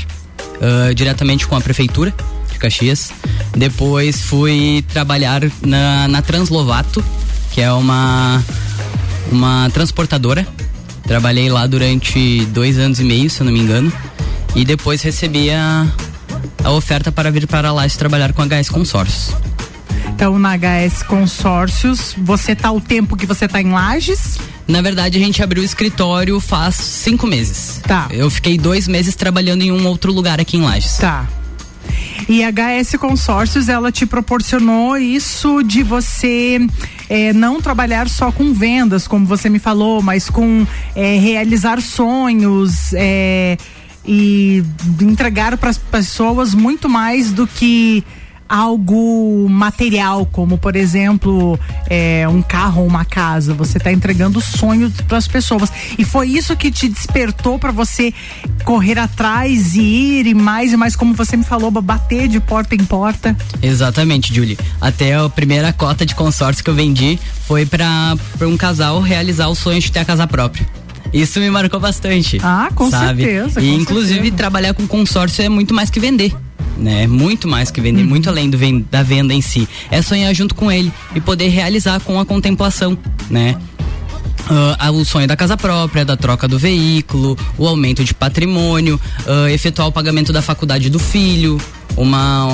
ah, 0.62 0.94
diretamente 0.94 1.46
com 1.46 1.56
a 1.56 1.60
prefeitura 1.60 2.14
de 2.50 2.58
Caxias. 2.58 3.12
Depois 3.54 4.22
fui 4.22 4.82
trabalhar 4.90 5.42
na, 5.60 6.08
na 6.08 6.22
Translovato, 6.22 7.04
que 7.52 7.60
é 7.60 7.70
uma, 7.70 8.42
uma 9.30 9.68
transportadora. 9.74 10.46
Trabalhei 11.02 11.50
lá 11.50 11.66
durante 11.66 12.46
dois 12.46 12.78
anos 12.78 12.98
e 12.98 13.04
meio, 13.04 13.28
se 13.28 13.42
eu 13.42 13.44
não 13.44 13.52
me 13.52 13.60
engano. 13.60 13.92
E 14.54 14.64
depois 14.64 15.02
recebi 15.02 15.50
a, 15.50 15.86
a 16.64 16.70
oferta 16.70 17.10
para 17.10 17.30
vir 17.30 17.46
para 17.46 17.72
lá 17.72 17.86
e 17.86 17.90
trabalhar 17.90 18.32
com 18.32 18.42
a 18.42 18.46
HS 18.46 18.68
Consórcios. 18.68 19.34
Então, 20.08 20.38
na 20.38 20.56
HS 20.56 21.02
Consórcios, 21.02 22.14
você 22.18 22.54
tá 22.54 22.70
o 22.70 22.80
tempo 22.80 23.16
que 23.16 23.26
você 23.26 23.48
tá 23.48 23.60
em 23.60 23.70
Lages? 23.70 24.38
Na 24.68 24.82
verdade, 24.82 25.18
a 25.18 25.20
gente 25.20 25.42
abriu 25.42 25.62
o 25.62 25.66
escritório 25.66 26.38
faz 26.40 26.74
cinco 26.74 27.26
meses. 27.26 27.80
Tá. 27.86 28.08
Eu 28.10 28.28
fiquei 28.30 28.58
dois 28.58 28.86
meses 28.86 29.14
trabalhando 29.14 29.62
em 29.62 29.72
um 29.72 29.86
outro 29.86 30.12
lugar 30.12 30.40
aqui 30.40 30.56
em 30.56 30.62
Lages. 30.62 30.98
Tá. 30.98 31.26
E 32.28 32.44
a 32.44 32.52
HS 32.52 32.96
Consórcios, 32.98 33.68
ela 33.68 33.90
te 33.90 34.06
proporcionou 34.06 34.96
isso 34.96 35.62
de 35.62 35.82
você 35.82 36.60
eh, 37.08 37.32
não 37.32 37.60
trabalhar 37.60 38.08
só 38.08 38.30
com 38.30 38.52
vendas, 38.52 39.08
como 39.08 39.26
você 39.26 39.48
me 39.48 39.58
falou, 39.58 40.02
mas 40.02 40.30
com 40.30 40.66
eh, 40.94 41.18
realizar 41.18 41.80
sonhos 41.80 42.92
eh, 42.92 43.56
e 44.12 44.64
entregar 45.00 45.56
para 45.56 45.70
as 45.70 45.78
pessoas 45.78 46.52
muito 46.52 46.88
mais 46.88 47.30
do 47.30 47.46
que 47.46 48.04
algo 48.48 49.48
material, 49.48 50.26
como 50.26 50.58
por 50.58 50.74
exemplo 50.74 51.56
eh, 51.88 52.26
um 52.28 52.42
carro 52.42 52.82
ou 52.82 52.88
uma 52.88 53.04
casa. 53.04 53.54
Você 53.54 53.78
está 53.78 53.92
entregando 53.92 54.40
sonho 54.40 54.90
para 55.06 55.16
as 55.16 55.28
pessoas. 55.28 55.70
E 55.96 56.04
foi 56.04 56.30
isso 56.30 56.56
que 56.56 56.72
te 56.72 56.88
despertou 56.88 57.56
para 57.56 57.70
você 57.70 58.12
correr 58.64 58.98
atrás 58.98 59.76
e 59.76 59.80
ir 59.80 60.26
e 60.26 60.34
mais 60.34 60.72
e 60.72 60.76
mais, 60.76 60.96
como 60.96 61.14
você 61.14 61.36
me 61.36 61.44
falou, 61.44 61.70
bater 61.70 62.26
de 62.26 62.40
porta 62.40 62.74
em 62.74 62.84
porta. 62.84 63.36
Exatamente, 63.62 64.34
Julie. 64.34 64.58
Até 64.80 65.14
a 65.14 65.28
primeira 65.28 65.72
cota 65.72 66.04
de 66.04 66.16
consórcio 66.16 66.64
que 66.64 66.70
eu 66.70 66.74
vendi 66.74 67.16
foi 67.46 67.64
para 67.64 68.16
um 68.42 68.56
casal 68.56 69.00
realizar 69.00 69.46
o 69.46 69.54
sonho 69.54 69.78
de 69.78 69.92
ter 69.92 70.00
a 70.00 70.04
casa 70.04 70.26
própria. 70.26 70.79
Isso 71.12 71.40
me 71.40 71.50
marcou 71.50 71.80
bastante. 71.80 72.38
Ah, 72.42 72.70
com 72.74 72.90
sabe? 72.90 73.24
certeza, 73.24 73.60
E 73.60 73.70
com 73.70 73.80
inclusive 73.80 74.14
certeza. 74.14 74.36
trabalhar 74.36 74.74
com 74.74 74.86
consórcio 74.86 75.42
é 75.42 75.48
muito 75.48 75.74
mais 75.74 75.90
que 75.90 75.98
vender. 76.00 76.32
Né? 76.76 77.06
Muito 77.06 77.46
mais 77.46 77.70
que 77.70 77.80
vender, 77.80 78.04
muito 78.04 78.28
além 78.30 78.48
do 78.48 78.56
da 78.90 79.02
venda 79.02 79.34
em 79.34 79.42
si. 79.42 79.68
É 79.90 80.00
sonhar 80.00 80.32
junto 80.34 80.54
com 80.54 80.70
ele 80.72 80.90
e 81.14 81.20
poder 81.20 81.48
realizar 81.48 82.00
com 82.00 82.18
a 82.18 82.24
contemplação, 82.24 82.96
né? 83.28 83.56
Ah, 84.78 84.90
o 84.90 85.04
sonho 85.04 85.26
da 85.26 85.36
casa 85.36 85.56
própria, 85.56 86.04
da 86.04 86.16
troca 86.16 86.48
do 86.48 86.58
veículo, 86.58 87.36
o 87.56 87.66
aumento 87.66 88.02
de 88.04 88.12
patrimônio, 88.14 89.00
ah, 89.26 89.50
efetuar 89.50 89.88
o 89.88 89.92
pagamento 89.92 90.32
da 90.32 90.42
faculdade 90.42 90.90
do 90.90 90.98
filho, 90.98 91.58
uma, 91.96 92.46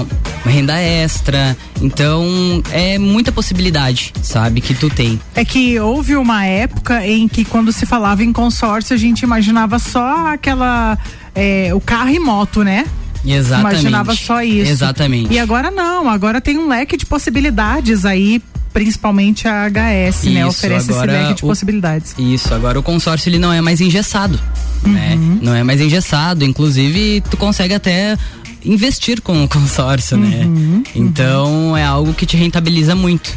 uma 0.44 0.50
renda 0.52 0.78
extra. 0.80 1.56
Então, 1.80 2.62
é 2.70 2.98
muita 2.98 3.30
possibilidade, 3.32 4.12
sabe, 4.22 4.60
que 4.60 4.74
tu 4.74 4.88
tem. 4.90 5.20
É 5.34 5.44
que 5.44 5.78
houve 5.78 6.16
uma 6.16 6.44
época 6.44 7.06
em 7.06 7.28
que 7.28 7.44
quando 7.44 7.72
se 7.72 7.86
falava 7.86 8.22
em 8.24 8.32
consórcio, 8.32 8.94
a 8.94 8.98
gente 8.98 9.22
imaginava 9.22 9.78
só 9.78 10.28
aquela. 10.28 10.98
eh, 11.34 11.70
o 11.74 11.80
carro 11.80 12.10
e 12.10 12.18
moto, 12.18 12.62
né? 12.62 12.86
Exatamente. 13.24 13.72
Imaginava 13.80 14.14
só 14.14 14.42
isso. 14.42 14.70
Exatamente. 14.70 15.32
E 15.32 15.38
agora 15.38 15.70
não, 15.70 16.08
agora 16.08 16.40
tem 16.40 16.58
um 16.58 16.68
leque 16.68 16.96
de 16.96 17.04
possibilidades 17.04 18.04
aí, 18.04 18.40
principalmente 18.76 19.48
a 19.48 19.66
HS, 19.70 20.24
né? 20.24 20.40
Isso, 20.40 20.48
Oferece 20.48 20.90
esse 20.90 20.92
agora 20.92 21.12
leque 21.12 21.34
de 21.34 21.44
o- 21.44 21.46
possibilidades. 21.46 22.14
Isso, 22.18 22.52
agora 22.52 22.78
o 22.78 22.82
consórcio 22.82 23.30
ele 23.30 23.38
não 23.38 23.50
é 23.50 23.62
mais 23.62 23.80
engessado, 23.80 24.38
né? 24.84 25.16
Não 25.40 25.54
é 25.54 25.62
mais 25.62 25.80
engessado, 25.80 26.44
inclusive 26.44 27.22
tu 27.30 27.38
consegue 27.38 27.72
até 27.72 28.18
investir 28.62 29.22
com 29.22 29.44
o 29.44 29.48
consórcio, 29.48 30.18
né? 30.18 30.46
Então 30.94 31.74
é 31.74 31.82
algo 31.84 32.12
que 32.12 32.26
te 32.26 32.36
rentabiliza 32.36 32.94
muito. 32.94 33.32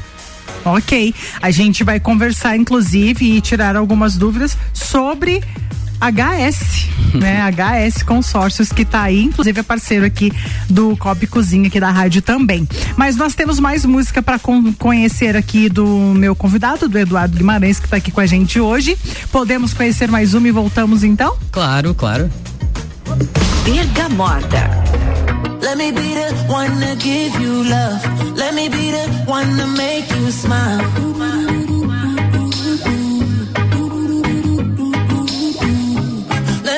Ok. 0.65 1.15
A 1.41 1.51
gente 1.51 1.86
vai 1.86 2.01
conversar, 2.01 2.58
inclusive, 2.58 3.38
e 3.38 3.39
tirar 3.39 3.77
algumas 3.77 4.17
dúvidas 4.17 4.58
sobre 4.74 5.41
HS, 6.00 6.88
né? 7.15 7.41
HS 7.51 8.03
Consórcios, 8.03 8.72
que 8.72 8.86
tá 8.86 9.03
aí, 9.03 9.24
inclusive 9.24 9.60
é 9.60 9.63
parceiro 9.63 10.06
aqui 10.06 10.32
do 10.70 10.96
Copa 10.98 11.24
e 11.24 11.27
Cozinha 11.27 11.68
aqui 11.68 11.79
da 11.79 11.91
rádio 11.91 12.22
também. 12.22 12.68
Mas 12.96 13.15
nós 13.15 13.36
temos 13.36 13.60
mais 13.60 13.86
música 13.86 14.22
para 14.22 14.39
conhecer 14.77 15.36
aqui 15.36 15.70
do 15.70 15.86
meu 15.88 16.36
convidado, 16.36 16.88
do 16.88 16.98
Eduardo 16.98 17.38
Guimarães, 17.38 17.79
que 17.79 17.88
tá 17.88 17.98
aqui 17.98 18.12
com 18.12 18.22
a 18.22 18.25
gente 18.25 18.60
hoje. 18.60 18.98
Podemos 19.32 19.74
conhecer 19.74 20.10
mais 20.10 20.34
uma 20.34 20.48
e 20.48 20.51
voltamos 20.51 21.03
então? 21.03 21.38
Claro, 21.51 21.94
claro. 21.94 22.29
Bergamota. 23.63 24.70
Let 25.62 25.77
me 25.77 25.91
be 25.91 26.13
the 26.15 26.34
one 26.48 26.79
to 26.79 26.96
give 27.00 27.39
you 27.41 27.63
love. 27.63 28.01
Let 28.36 28.53
me 28.56 28.70
be 28.70 28.91
the 28.91 29.08
one 29.27 29.56
to 29.58 29.68
make 29.68 30.10
you 30.15 30.32
smile. 30.32 30.79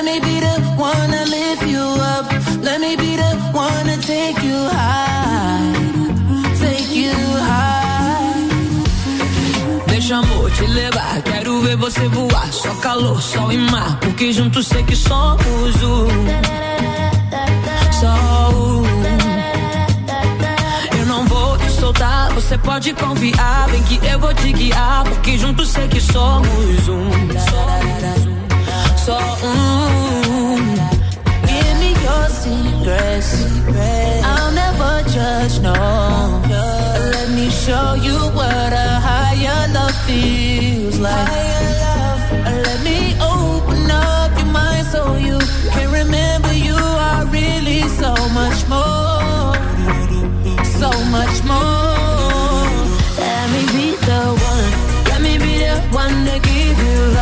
Let 0.02 0.14
me 0.14 0.18
be 0.18 0.40
the 0.40 0.60
one 0.76 1.10
to 1.10 1.24
lift 1.30 1.62
you 1.68 1.78
up. 1.78 2.26
Let 2.60 2.80
me 2.80 2.96
be 2.96 3.14
the 3.14 3.36
one 3.52 3.86
to 3.86 3.96
take 4.04 4.42
you 4.42 4.58
high. 4.68 5.72
Take 6.58 6.90
you 6.92 7.14
high. 7.48 8.34
Deixa 9.86 10.16
amor 10.16 10.50
te 10.50 10.66
levar, 10.66 11.22
quero 11.22 11.60
ver 11.60 11.76
você 11.76 12.08
voar. 12.08 12.52
Só 12.52 12.74
calor, 12.80 13.22
sol 13.22 13.52
e 13.52 13.58
mar, 13.58 13.96
porque 14.00 14.32
juntos 14.32 14.66
sei 14.66 14.82
que 14.82 14.96
somos 14.96 15.82
um. 15.84 16.08
Um. 18.02 18.82
Eu 20.98 21.06
não 21.06 21.24
vou 21.26 21.56
te 21.58 21.70
soltar, 21.70 22.32
você 22.32 22.58
pode 22.58 22.92
confiar. 22.94 23.68
Vem 23.68 23.84
que 23.84 24.04
eu 24.04 24.18
vou 24.18 24.34
te 24.34 24.52
guiar, 24.52 25.04
porque 25.04 25.38
juntos 25.38 25.68
sei 25.68 25.86
que 25.86 26.00
somos 26.00 26.88
um. 26.88 27.08
Só 27.38 28.28
um. 28.28 28.41
So 29.04 29.18
give 31.48 31.76
me 31.82 31.90
your 32.06 32.26
secrets. 32.28 33.30
I'll 34.24 34.52
never 34.52 35.02
judge, 35.10 35.58
no. 35.60 35.72
Let 36.48 37.30
me 37.30 37.50
show 37.50 37.94
you 37.94 38.16
what 38.38 38.72
a 38.72 39.00
higher 39.08 39.72
love 39.74 39.96
feels 40.06 41.00
like. 41.00 41.18
Let 42.66 42.84
me 42.84 43.16
open 43.20 43.90
up 43.90 44.38
your 44.38 44.46
mind 44.46 44.86
so 44.86 45.16
you 45.16 45.38
can 45.74 45.90
remember 45.90 46.52
you 46.52 46.76
are 46.76 47.26
really 47.26 47.82
so 48.00 48.14
much 48.40 48.60
more. 48.68 49.52
So 50.78 50.90
much 51.10 51.42
more. 51.42 52.70
Let 53.18 53.50
me 53.50 53.62
be 53.74 53.96
the 54.06 54.22
one. 54.50 54.72
Let 55.10 55.20
me 55.22 55.38
be 55.38 55.58
the 55.58 55.74
one 55.90 56.24
to 56.26 56.38
give 56.38 56.78
you 56.78 57.00
love. 57.16 57.21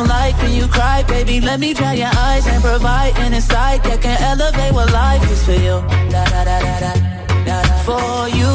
Don't 0.00 0.08
like 0.08 0.34
when 0.40 0.52
you 0.52 0.66
cry, 0.66 1.02
baby. 1.02 1.42
Let 1.42 1.60
me 1.60 1.74
dry 1.74 1.92
your 1.92 2.14
eyes 2.16 2.46
and 2.46 2.62
provide 2.62 3.12
an 3.18 3.34
insight 3.34 3.84
that 3.84 4.00
can 4.00 4.16
elevate 4.32 4.72
what 4.72 4.90
life 4.94 5.22
is 5.30 5.44
for 5.44 5.58
you. 5.66 5.76
For 7.84 8.20
you. 8.40 8.52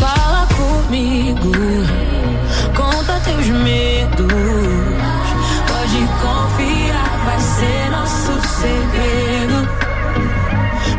Fala 0.00 0.48
comigo, 0.56 1.52
conta 2.74 3.20
teus 3.20 3.48
medos. 3.66 4.32
Pode 5.68 6.00
confiar, 6.24 7.12
vai 7.26 7.40
ser 7.54 7.90
nosso 7.90 8.32
segredo. 8.60 9.58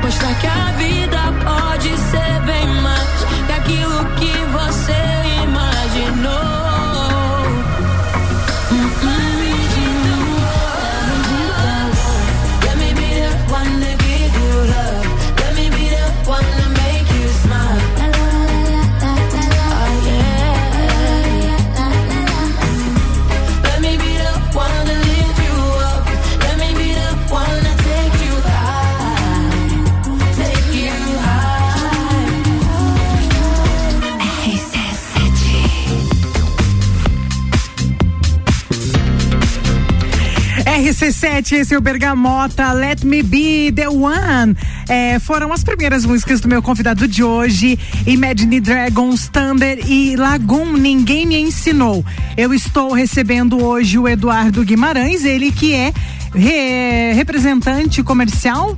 Mostrar 0.03 0.35
que 0.39 0.47
a 0.47 0.71
vida 0.83 1.21
pode 1.49 1.97
ser 2.11 2.41
bem 2.45 2.67
mais 2.83 3.25
que 3.47 3.53
aquilo 3.53 4.05
que 4.19 4.33
você 4.53 5.16
RC7, 40.87 41.51
esse 41.51 41.75
é 41.75 41.77
o 41.77 41.81
Bergamota, 41.81 42.71
Let 42.71 43.03
Me 43.03 43.21
Be 43.21 43.73
The 43.75 43.89
One. 43.89 44.55
É, 44.87 45.19
foram 45.19 45.51
as 45.51 45.61
primeiras 45.61 46.05
músicas 46.05 46.39
do 46.39 46.47
meu 46.47 46.61
convidado 46.61 47.05
de 47.09 47.21
hoje, 47.21 47.77
Imagine 48.05 48.61
Dragons, 48.61 49.27
Thunder 49.27 49.79
e 49.85 50.15
Lagoon, 50.15 50.71
Ninguém 50.77 51.25
Me 51.25 51.37
Ensinou. 51.37 52.05
Eu 52.37 52.53
estou 52.53 52.93
recebendo 52.93 53.61
hoje 53.61 53.99
o 53.99 54.07
Eduardo 54.07 54.63
Guimarães, 54.63 55.25
ele 55.25 55.51
que 55.51 55.75
é 55.75 55.91
re- 56.33 57.11
representante 57.13 58.01
comercial 58.01 58.73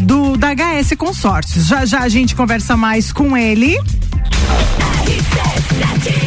do 0.00 0.36
da 0.36 0.48
HS 0.54 0.94
Consórcios. 0.98 1.66
Já 1.66 1.86
já 1.86 2.00
a 2.00 2.08
gente 2.10 2.34
conversa 2.34 2.76
mais 2.76 3.10
com 3.10 3.34
ele. 3.34 3.78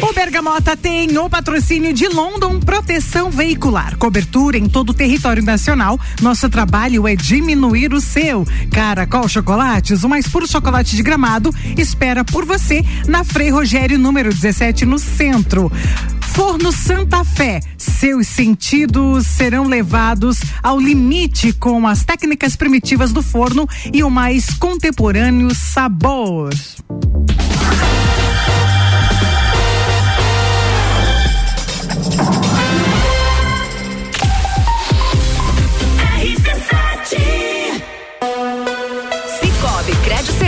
O 0.02 0.12
Bergamota 0.12 0.76
tem 0.76 1.16
o 1.16 1.30
patrocínio 1.30 1.92
de 1.92 2.06
London 2.08 2.60
Proteção 2.60 3.30
Veicular. 3.30 3.96
Cobertura 3.96 4.58
em 4.58 4.68
todo 4.68 4.90
o 4.90 4.94
território 4.94 5.42
nacional. 5.42 5.98
Nosso 6.20 6.48
trabalho 6.50 7.06
é 7.08 7.16
diminuir 7.16 7.94
o 7.94 8.00
seu. 8.00 8.46
Caracol 8.70 9.28
Chocolates, 9.28 10.04
o 10.04 10.08
mais 10.08 10.28
puro 10.28 10.46
chocolate 10.46 10.96
de 10.96 11.02
gramado, 11.02 11.54
espera 11.76 12.24
por 12.24 12.44
você 12.44 12.84
na 13.06 13.24
Frei 13.24 13.50
Rogério, 13.50 13.98
número 13.98 14.32
17, 14.32 14.84
no 14.84 14.98
centro. 14.98 15.70
Forno 16.32 16.72
Santa 16.72 17.24
Fé. 17.24 17.60
Seus 17.76 18.26
sentidos 18.26 19.26
serão 19.26 19.64
levados 19.64 20.40
ao 20.62 20.80
limite 20.80 21.52
com 21.52 21.86
as 21.86 22.04
técnicas 22.04 22.56
primitivas 22.56 23.12
do 23.12 23.22
forno 23.22 23.68
e 23.92 24.02
o 24.02 24.10
mais 24.10 24.50
contemporâneo 24.54 25.54
sabor. 25.54 26.50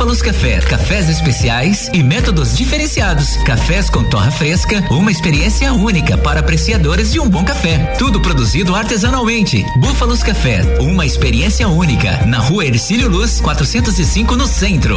Búfalos 0.00 0.22
Café, 0.22 0.58
cafés 0.60 1.10
especiais 1.10 1.90
e 1.92 2.02
métodos 2.02 2.56
diferenciados. 2.56 3.36
Cafés 3.44 3.90
com 3.90 4.02
torra 4.02 4.30
fresca, 4.30 4.82
uma 4.90 5.10
experiência 5.10 5.74
única 5.74 6.16
para 6.16 6.40
apreciadores 6.40 7.12
de 7.12 7.20
um 7.20 7.28
bom 7.28 7.44
café. 7.44 7.76
Tudo 7.98 8.18
produzido 8.18 8.74
artesanalmente. 8.74 9.62
Búfalos 9.76 10.22
Café, 10.22 10.62
uma 10.80 11.04
experiência 11.04 11.68
única. 11.68 12.24
Na 12.24 12.38
rua 12.38 12.64
Ercílio 12.64 13.10
Luz, 13.10 13.42
405 13.42 14.36
no 14.36 14.46
centro. 14.46 14.96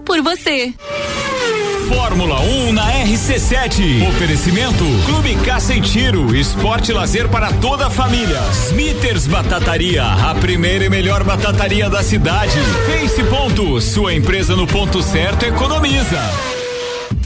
por 0.00 0.20
você. 0.22 0.72
Fórmula 1.88 2.40
1 2.40 2.72
na 2.72 2.92
RC7. 3.04 4.08
Oferecimento 4.08 4.84
Clube 5.06 5.34
Caça 5.44 5.74
e 5.74 5.80
Tiro, 5.80 6.34
esporte 6.34 6.92
lazer 6.92 7.28
para 7.28 7.52
toda 7.54 7.88
a 7.88 7.90
família. 7.90 8.40
Smithers 8.68 9.26
Batataria, 9.26 10.04
a 10.04 10.34
primeira 10.36 10.84
e 10.84 10.88
melhor 10.88 11.24
batataria 11.24 11.90
da 11.90 12.02
cidade. 12.02 12.58
Face 12.86 13.24
Ponto, 13.24 13.80
sua 13.80 14.14
empresa 14.14 14.54
no 14.54 14.66
ponto 14.66 15.02
certo 15.02 15.44
economiza. 15.44 16.59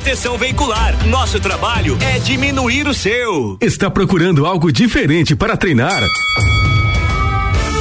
Proteção 0.00 0.38
Veicular. 0.38 0.94
Nosso 1.06 1.40
trabalho 1.40 1.98
é 2.00 2.18
diminuir 2.18 2.86
o 2.86 2.94
seu. 2.94 3.58
Está 3.60 3.90
procurando 3.90 4.46
algo 4.46 4.72
diferente 4.72 5.34
para 5.34 5.56
treinar? 5.56 6.00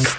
Dos 0.00 0.16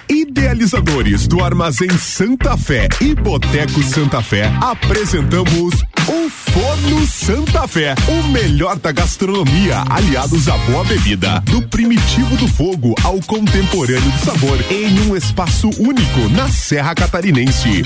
idealizadores 0.51 1.27
do 1.27 1.41
Armazém 1.41 1.89
Santa 1.97 2.57
Fé 2.57 2.89
e 2.99 3.15
Boteco 3.15 3.81
Santa 3.83 4.21
Fé, 4.21 4.51
apresentamos 4.59 5.81
o 6.07 6.29
Forno 6.29 7.07
Santa 7.07 7.65
Fé, 7.67 7.95
o 8.09 8.27
melhor 8.27 8.77
da 8.77 8.91
gastronomia, 8.91 9.81
aliados 9.89 10.49
à 10.49 10.57
boa 10.57 10.83
bebida, 10.83 11.41
do 11.45 11.61
primitivo 11.61 12.35
do 12.35 12.49
fogo 12.49 12.93
ao 13.01 13.19
contemporâneo 13.21 14.11
do 14.11 14.19
sabor, 14.19 14.59
em 14.69 15.09
um 15.09 15.15
espaço 15.15 15.69
único 15.79 16.27
na 16.35 16.49
Serra 16.49 16.93
Catarinense. 16.95 17.83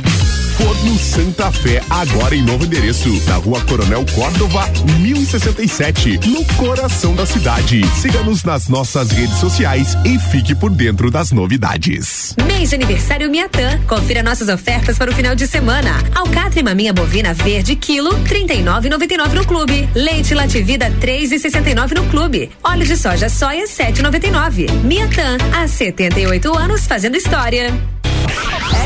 Forno 0.57 0.97
Santa 0.97 1.51
Fé, 1.51 1.83
agora 1.89 2.33
em 2.33 2.41
novo 2.41 2.65
endereço, 2.65 3.09
na 3.27 3.35
rua 3.35 3.61
Coronel 3.61 4.05
Córdova, 4.15 4.65
1067, 4.99 6.29
no 6.29 6.43
coração 6.55 7.13
da 7.13 7.25
cidade. 7.25 7.85
Siga-nos 8.01 8.43
nas 8.43 8.69
nossas 8.69 9.11
redes 9.11 9.37
sociais 9.37 9.97
e 10.05 10.17
fique 10.17 10.55
por 10.55 10.71
dentro 10.71 11.11
das 11.11 11.31
novidades. 11.31 12.33
Mês 12.57 12.69
de 12.69 12.75
aniversário 12.75 13.29
Miatã. 13.29 13.81
Confira 13.85 14.23
nossas 14.23 14.47
ofertas 14.47 14.97
para 14.97 15.11
o 15.11 15.13
final 15.13 15.35
de 15.35 15.45
semana. 15.45 16.01
Alcatra 16.15 16.61
e 16.61 16.63
maminha 16.63 16.93
bovina 16.93 17.33
verde 17.33 17.75
quilo 17.75 18.11
39,99 18.23 19.33
no 19.33 19.45
clube. 19.45 19.89
Leite 19.93 20.33
Lativida 20.33 20.89
3,69 21.01 21.95
no 21.95 22.05
clube. 22.05 22.49
Óleo 22.63 22.85
de 22.85 22.95
soja 22.95 23.27
soia 23.27 23.65
7,99. 23.65 24.71
Miatã 24.83 25.37
há 25.53 25.67
78 25.67 26.57
anos 26.57 26.87
fazendo 26.87 27.17
história. 27.17 27.73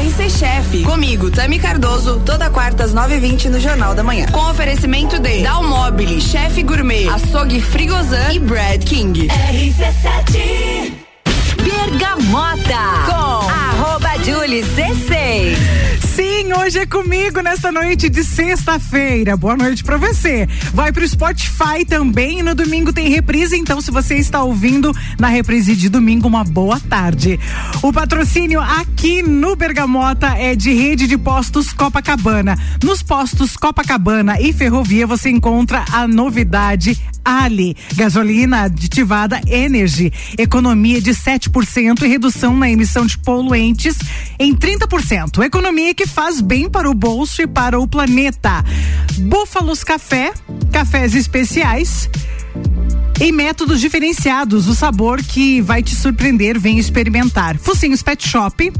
RC 0.03 0.29
Chef, 0.32 0.84
comigo, 0.84 1.29
Tami 1.29 1.60
Cardoso, 1.60 2.21
toda 2.25 2.49
quarta 2.49 2.86
às 2.86 2.93
9h20 2.93 3.45
no 3.49 3.60
Jornal 3.60 3.93
da 3.93 4.03
Manhã. 4.03 4.25
Com 4.32 4.49
oferecimento 4.49 5.19
de 5.19 5.43
Dalmobile, 5.43 6.19
Chef 6.19 6.63
Gourmet, 6.63 7.08
Açougue 7.08 7.62
Frigozan 7.62 8.34
e 8.34 8.39
Brad 8.39 8.84
King. 8.84 9.27
RC7 9.27 11.08
Bergamota 11.63 13.05
com 13.05 13.48
Julie 14.29 14.61
C6. 14.61 15.98
Sim, 16.15 16.53
hoje 16.53 16.79
é 16.79 16.85
comigo 16.85 17.41
nesta 17.41 17.71
noite 17.71 18.09
de 18.09 18.23
sexta-feira. 18.23 19.37
Boa 19.37 19.55
noite 19.55 19.83
pra 19.83 19.97
você. 19.97 20.47
Vai 20.73 20.91
pro 20.91 21.07
Spotify 21.07 21.85
também. 21.87 22.41
No 22.41 22.55
domingo 22.55 22.91
tem 22.91 23.09
reprise, 23.09 23.55
então 23.55 23.79
se 23.79 23.91
você 23.91 24.15
está 24.15 24.43
ouvindo 24.43 24.91
na 25.19 25.27
reprise 25.27 25.75
de 25.75 25.89
domingo, 25.89 26.27
uma 26.27 26.43
boa 26.43 26.79
tarde. 26.79 27.39
O 27.81 27.93
patrocínio 27.93 28.59
aqui 28.59 29.21
no 29.21 29.55
Bergamota 29.55 30.27
é 30.37 30.55
de 30.55 30.73
rede 30.73 31.07
de 31.07 31.17
postos 31.17 31.71
Copacabana. 31.71 32.57
Nos 32.83 33.03
postos 33.03 33.55
Copacabana 33.55 34.39
e 34.41 34.51
Ferrovia 34.51 35.05
você 35.07 35.29
encontra 35.29 35.85
a 35.91 36.07
novidade 36.07 36.99
Ali, 37.23 37.75
gasolina 37.95 38.63
aditivada 38.63 39.39
Energy, 39.47 40.11
economia 40.35 40.99
de 40.99 41.11
7% 41.11 42.01
e 42.01 42.07
redução 42.07 42.57
na 42.57 42.69
emissão 42.71 43.05
de 43.05 43.19
poluentes 43.19 43.97
em 44.39 44.55
30%. 44.55 45.43
Economia 45.43 45.93
que 45.99 46.07
faz 46.07 46.39
bem 46.39 46.69
para 46.69 46.89
o 46.89 46.93
bolso 46.93 47.41
e 47.41 47.47
para 47.47 47.77
o 47.77 47.85
planeta. 47.85 48.63
Búfalos 49.17 49.83
Café, 49.83 50.31
cafés 50.71 51.13
especiais 51.13 52.09
em 53.19 53.33
métodos 53.33 53.81
diferenciados, 53.81 54.69
o 54.69 54.75
sabor 54.75 55.21
que 55.21 55.59
vai 55.59 55.83
te 55.83 55.93
surpreender, 55.93 56.57
vem 56.57 56.79
experimentar. 56.79 57.57
Focinhos 57.57 58.01
Pet 58.01 58.25
Shop, 58.25 58.71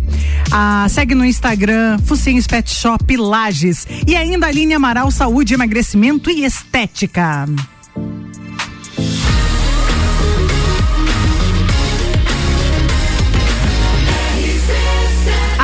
ah, 0.50 0.88
segue 0.90 1.14
no 1.14 1.26
Instagram 1.26 2.00
Focinhos 2.06 2.48
Pet 2.48 2.74
Shop 2.74 3.18
Lages 3.18 3.86
e 4.08 4.16
ainda 4.16 4.48
a 4.48 4.52
linha 4.52 4.78
Amaral 4.78 5.12
Saúde, 5.12 5.54
Emagrecimento 5.54 6.32
e 6.32 6.46
Estética. 6.46 7.46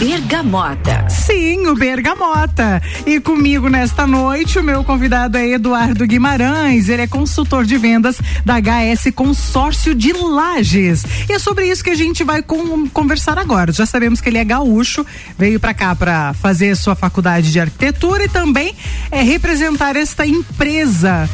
Bergamota. 0.00 1.06
Sim, 1.10 1.66
o 1.66 1.74
Bergamota. 1.74 2.80
E 3.04 3.20
comigo 3.20 3.68
nesta 3.68 4.06
noite, 4.06 4.58
o 4.58 4.62
meu 4.62 4.82
convidado 4.82 5.36
é 5.36 5.46
Eduardo 5.50 6.06
Guimarães. 6.06 6.88
Ele 6.88 7.02
é 7.02 7.06
consultor 7.06 7.66
de 7.66 7.76
vendas 7.76 8.16
da 8.42 8.54
HS 8.58 9.12
Consórcio 9.14 9.94
de 9.94 10.14
Lages. 10.14 11.04
E 11.28 11.34
é 11.34 11.38
sobre 11.38 11.66
isso 11.70 11.84
que 11.84 11.90
a 11.90 11.94
gente 11.94 12.24
vai 12.24 12.40
com- 12.40 12.88
conversar 12.88 13.36
agora. 13.36 13.72
Já 13.72 13.84
sabemos 13.84 14.22
que 14.22 14.30
ele 14.30 14.38
é 14.38 14.44
gaúcho, 14.44 15.04
veio 15.38 15.60
para 15.60 15.74
cá 15.74 15.94
para 15.94 16.32
fazer 16.32 16.74
sua 16.78 16.94
faculdade 16.94 17.52
de 17.52 17.60
arquitetura 17.60 18.24
e 18.24 18.28
também 18.28 18.74
é 19.10 19.20
representar 19.22 19.96
esta 19.96 20.26
empresa. 20.26 21.28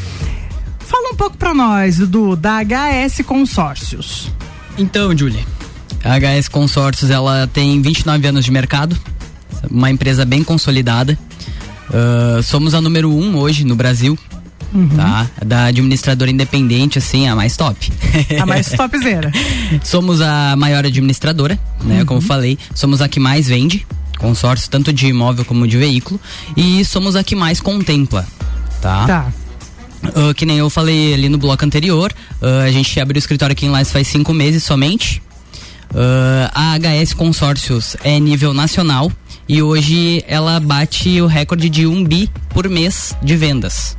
Fala 0.80 1.12
um 1.12 1.16
pouco 1.16 1.36
para 1.36 1.54
nós, 1.54 1.98
Dudu, 1.98 2.34
da 2.34 2.58
HS 2.64 3.22
Consórcios. 3.24 4.28
Então, 4.76 5.16
Julie, 5.16 5.46
a 6.06 6.18
HS 6.18 6.48
Consórcios 6.48 7.10
ela 7.10 7.48
tem 7.52 7.80
29 7.82 8.26
anos 8.28 8.44
de 8.44 8.50
mercado, 8.50 8.96
uma 9.70 9.90
empresa 9.90 10.24
bem 10.24 10.42
consolidada. 10.44 11.18
Ah, 11.92 12.40
somos 12.42 12.74
a 12.74 12.80
número 12.80 13.10
um 13.10 13.36
hoje 13.36 13.64
no 13.64 13.74
Brasil, 13.76 14.18
Uhum. 14.74 14.88
tá? 14.88 15.26
Da 15.44 15.66
administradora 15.66 16.30
independente, 16.30 16.98
assim, 16.98 17.28
a 17.28 17.36
mais 17.36 17.56
top. 17.56 17.92
A 18.40 18.44
mais 18.44 18.68
topzera. 18.68 19.30
somos 19.82 20.20
a 20.20 20.54
maior 20.56 20.84
administradora, 20.84 21.58
né? 21.82 22.00
Uhum. 22.00 22.06
Como 22.06 22.20
falei, 22.20 22.58
somos 22.74 23.00
a 23.00 23.08
que 23.08 23.20
mais 23.20 23.46
vende 23.46 23.86
consórcio, 24.18 24.70
tanto 24.70 24.92
de 24.94 25.06
imóvel 25.08 25.44
como 25.44 25.68
de 25.68 25.76
veículo, 25.76 26.18
e 26.56 26.82
somos 26.86 27.16
a 27.16 27.22
que 27.22 27.36
mais 27.36 27.60
contempla, 27.60 28.26
tá? 28.80 29.06
Tá. 29.06 29.32
Ah, 30.14 30.32
que 30.34 30.46
nem 30.46 30.56
eu 30.58 30.70
falei 30.70 31.12
ali 31.14 31.28
no 31.28 31.36
bloco 31.38 31.64
anterior, 31.64 32.12
ah, 32.42 32.62
a 32.64 32.70
gente 32.70 32.98
abriu 32.98 33.16
o 33.16 33.20
escritório 33.20 33.52
aqui 33.52 33.66
em 33.66 33.70
Lages 33.70 33.92
faz 33.92 34.08
cinco 34.08 34.32
meses 34.34 34.64
somente. 34.64 35.22
Ah, 35.94 36.50
a 36.54 36.78
HS 36.78 37.14
Consórcios 37.14 37.96
é 38.04 38.18
nível 38.18 38.52
nacional 38.52 39.10
e 39.48 39.62
hoje 39.62 40.24
ela 40.26 40.58
bate 40.60 41.20
o 41.20 41.26
recorde 41.26 41.68
de 41.68 41.86
um 41.86 42.02
bi 42.04 42.30
por 42.50 42.68
mês 42.68 43.16
de 43.22 43.36
vendas. 43.36 43.96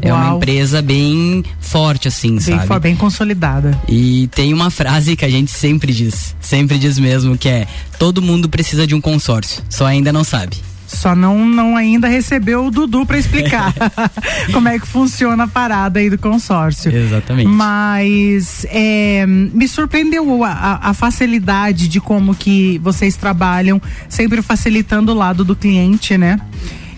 É 0.00 0.12
uma 0.12 0.26
Uau. 0.26 0.36
empresa 0.36 0.80
bem 0.80 1.42
forte, 1.60 2.06
assim, 2.06 2.30
Bem, 2.36 2.40
sabe? 2.40 2.66
fo- 2.68 2.78
bem 2.78 2.94
consolidada. 2.94 3.76
E 3.88 4.28
tem 4.28 4.54
uma 4.54 4.70
frase 4.70 5.16
que 5.16 5.24
a 5.24 5.28
gente 5.28 5.50
sempre 5.50 5.92
diz, 5.92 6.36
sempre 6.40 6.78
diz 6.78 6.98
mesmo, 7.00 7.36
que 7.36 7.48
é 7.48 7.66
todo 7.98 8.22
mundo 8.22 8.48
precisa 8.48 8.86
de 8.86 8.94
um 8.94 9.00
consórcio, 9.00 9.60
só 9.68 9.86
ainda 9.86 10.12
não 10.12 10.22
sabe. 10.22 10.56
Só 10.88 11.14
não, 11.14 11.44
não 11.46 11.76
ainda 11.76 12.08
recebeu 12.08 12.64
o 12.64 12.70
Dudu 12.70 13.04
para 13.04 13.18
explicar 13.18 13.74
como 14.52 14.68
é 14.68 14.78
que 14.78 14.86
funciona 14.88 15.44
a 15.44 15.46
parada 15.46 16.00
aí 16.00 16.08
do 16.08 16.16
consórcio. 16.16 16.90
Exatamente. 16.90 17.46
Mas 17.46 18.64
é, 18.70 19.26
me 19.26 19.68
surpreendeu 19.68 20.42
a, 20.42 20.80
a- 20.82 20.94
facilidade 20.94 21.88
de 21.88 22.00
como 22.00 22.34
que 22.34 22.78
vocês 22.82 23.16
trabalham, 23.16 23.80
sempre 24.08 24.40
facilitando 24.40 25.12
o 25.12 25.14
lado 25.14 25.44
do 25.44 25.54
cliente, 25.54 26.16
né? 26.16 26.40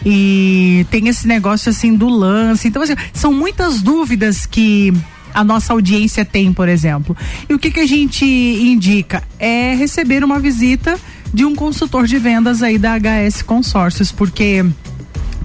E 0.07 0.87
tem 0.90 1.09
esse 1.09 1.26
negócio 1.26 1.68
assim 1.70 1.94
do 1.96 2.09
lance. 2.09 2.68
Então, 2.68 2.83
assim, 2.83 2.94
são 3.12 3.33
muitas 3.33 3.83
dúvidas 3.83 4.46
que 4.46 4.94
a 5.35 5.42
nossa 5.44 5.72
audiência 5.72 6.24
tem, 6.24 6.53
por 6.53 6.68
exemplo. 6.68 7.16
E 7.48 7.55
o 7.55 7.59
que, 7.59 7.70
que 7.70 7.81
a 7.81 7.87
gente 7.87 8.24
indica? 8.24 9.22
É 9.38 9.74
receber 9.74 10.24
uma 10.24 10.38
visita 10.38 10.98
de 11.32 11.44
um 11.44 11.54
consultor 11.54 12.06
de 12.06 12.18
vendas 12.18 12.62
aí 12.62 12.78
da 12.78 12.96
HS 12.98 13.42
Consórcios, 13.42 14.10
porque 14.12 14.64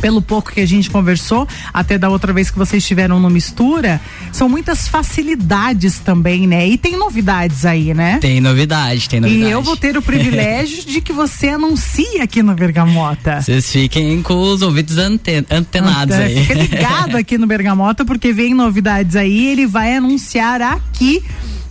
pelo 0.01 0.21
pouco 0.21 0.51
que 0.51 0.59
a 0.59 0.67
gente 0.67 0.89
conversou, 0.89 1.47
até 1.73 1.97
da 1.97 2.09
outra 2.09 2.31
vez 2.33 2.51
que 2.51 2.57
vocês 2.57 2.83
estiveram 2.83 3.19
no 3.19 3.29
Mistura, 3.29 3.99
são 4.31 4.47
muitas 4.47 4.87
facilidades 4.87 5.99
também, 5.99 6.45
né? 6.45 6.67
E 6.67 6.77
tem 6.77 6.95
novidades 6.97 7.65
aí, 7.65 7.93
né? 7.93 8.19
Tem 8.19 8.39
novidade, 8.41 9.07
tem 9.09 9.17
E 9.17 9.21
novidade. 9.21 9.51
eu 9.51 9.61
vou 9.63 9.75
ter 9.77 9.97
o 9.97 10.01
privilégio 10.01 10.83
de 10.85 11.01
que 11.01 11.13
você 11.13 11.47
anuncie 11.49 12.19
aqui 12.21 12.43
no 12.43 12.53
Bergamota. 12.53 13.41
Vocês 13.41 13.71
fiquem 13.71 14.21
com 14.21 14.35
os 14.35 14.61
ouvidos 14.61 14.97
ante- 14.97 15.43
antenados 15.49 16.15
aí. 16.15 16.41
Fica 16.43 16.53
ligado 16.53 17.15
aqui 17.15 17.37
no 17.37 17.47
Bergamota, 17.47 18.03
porque 18.05 18.31
vem 18.33 18.53
novidades 18.53 19.15
aí, 19.15 19.47
ele 19.47 19.65
vai 19.65 19.95
anunciar 19.95 20.61
aqui 20.61 21.23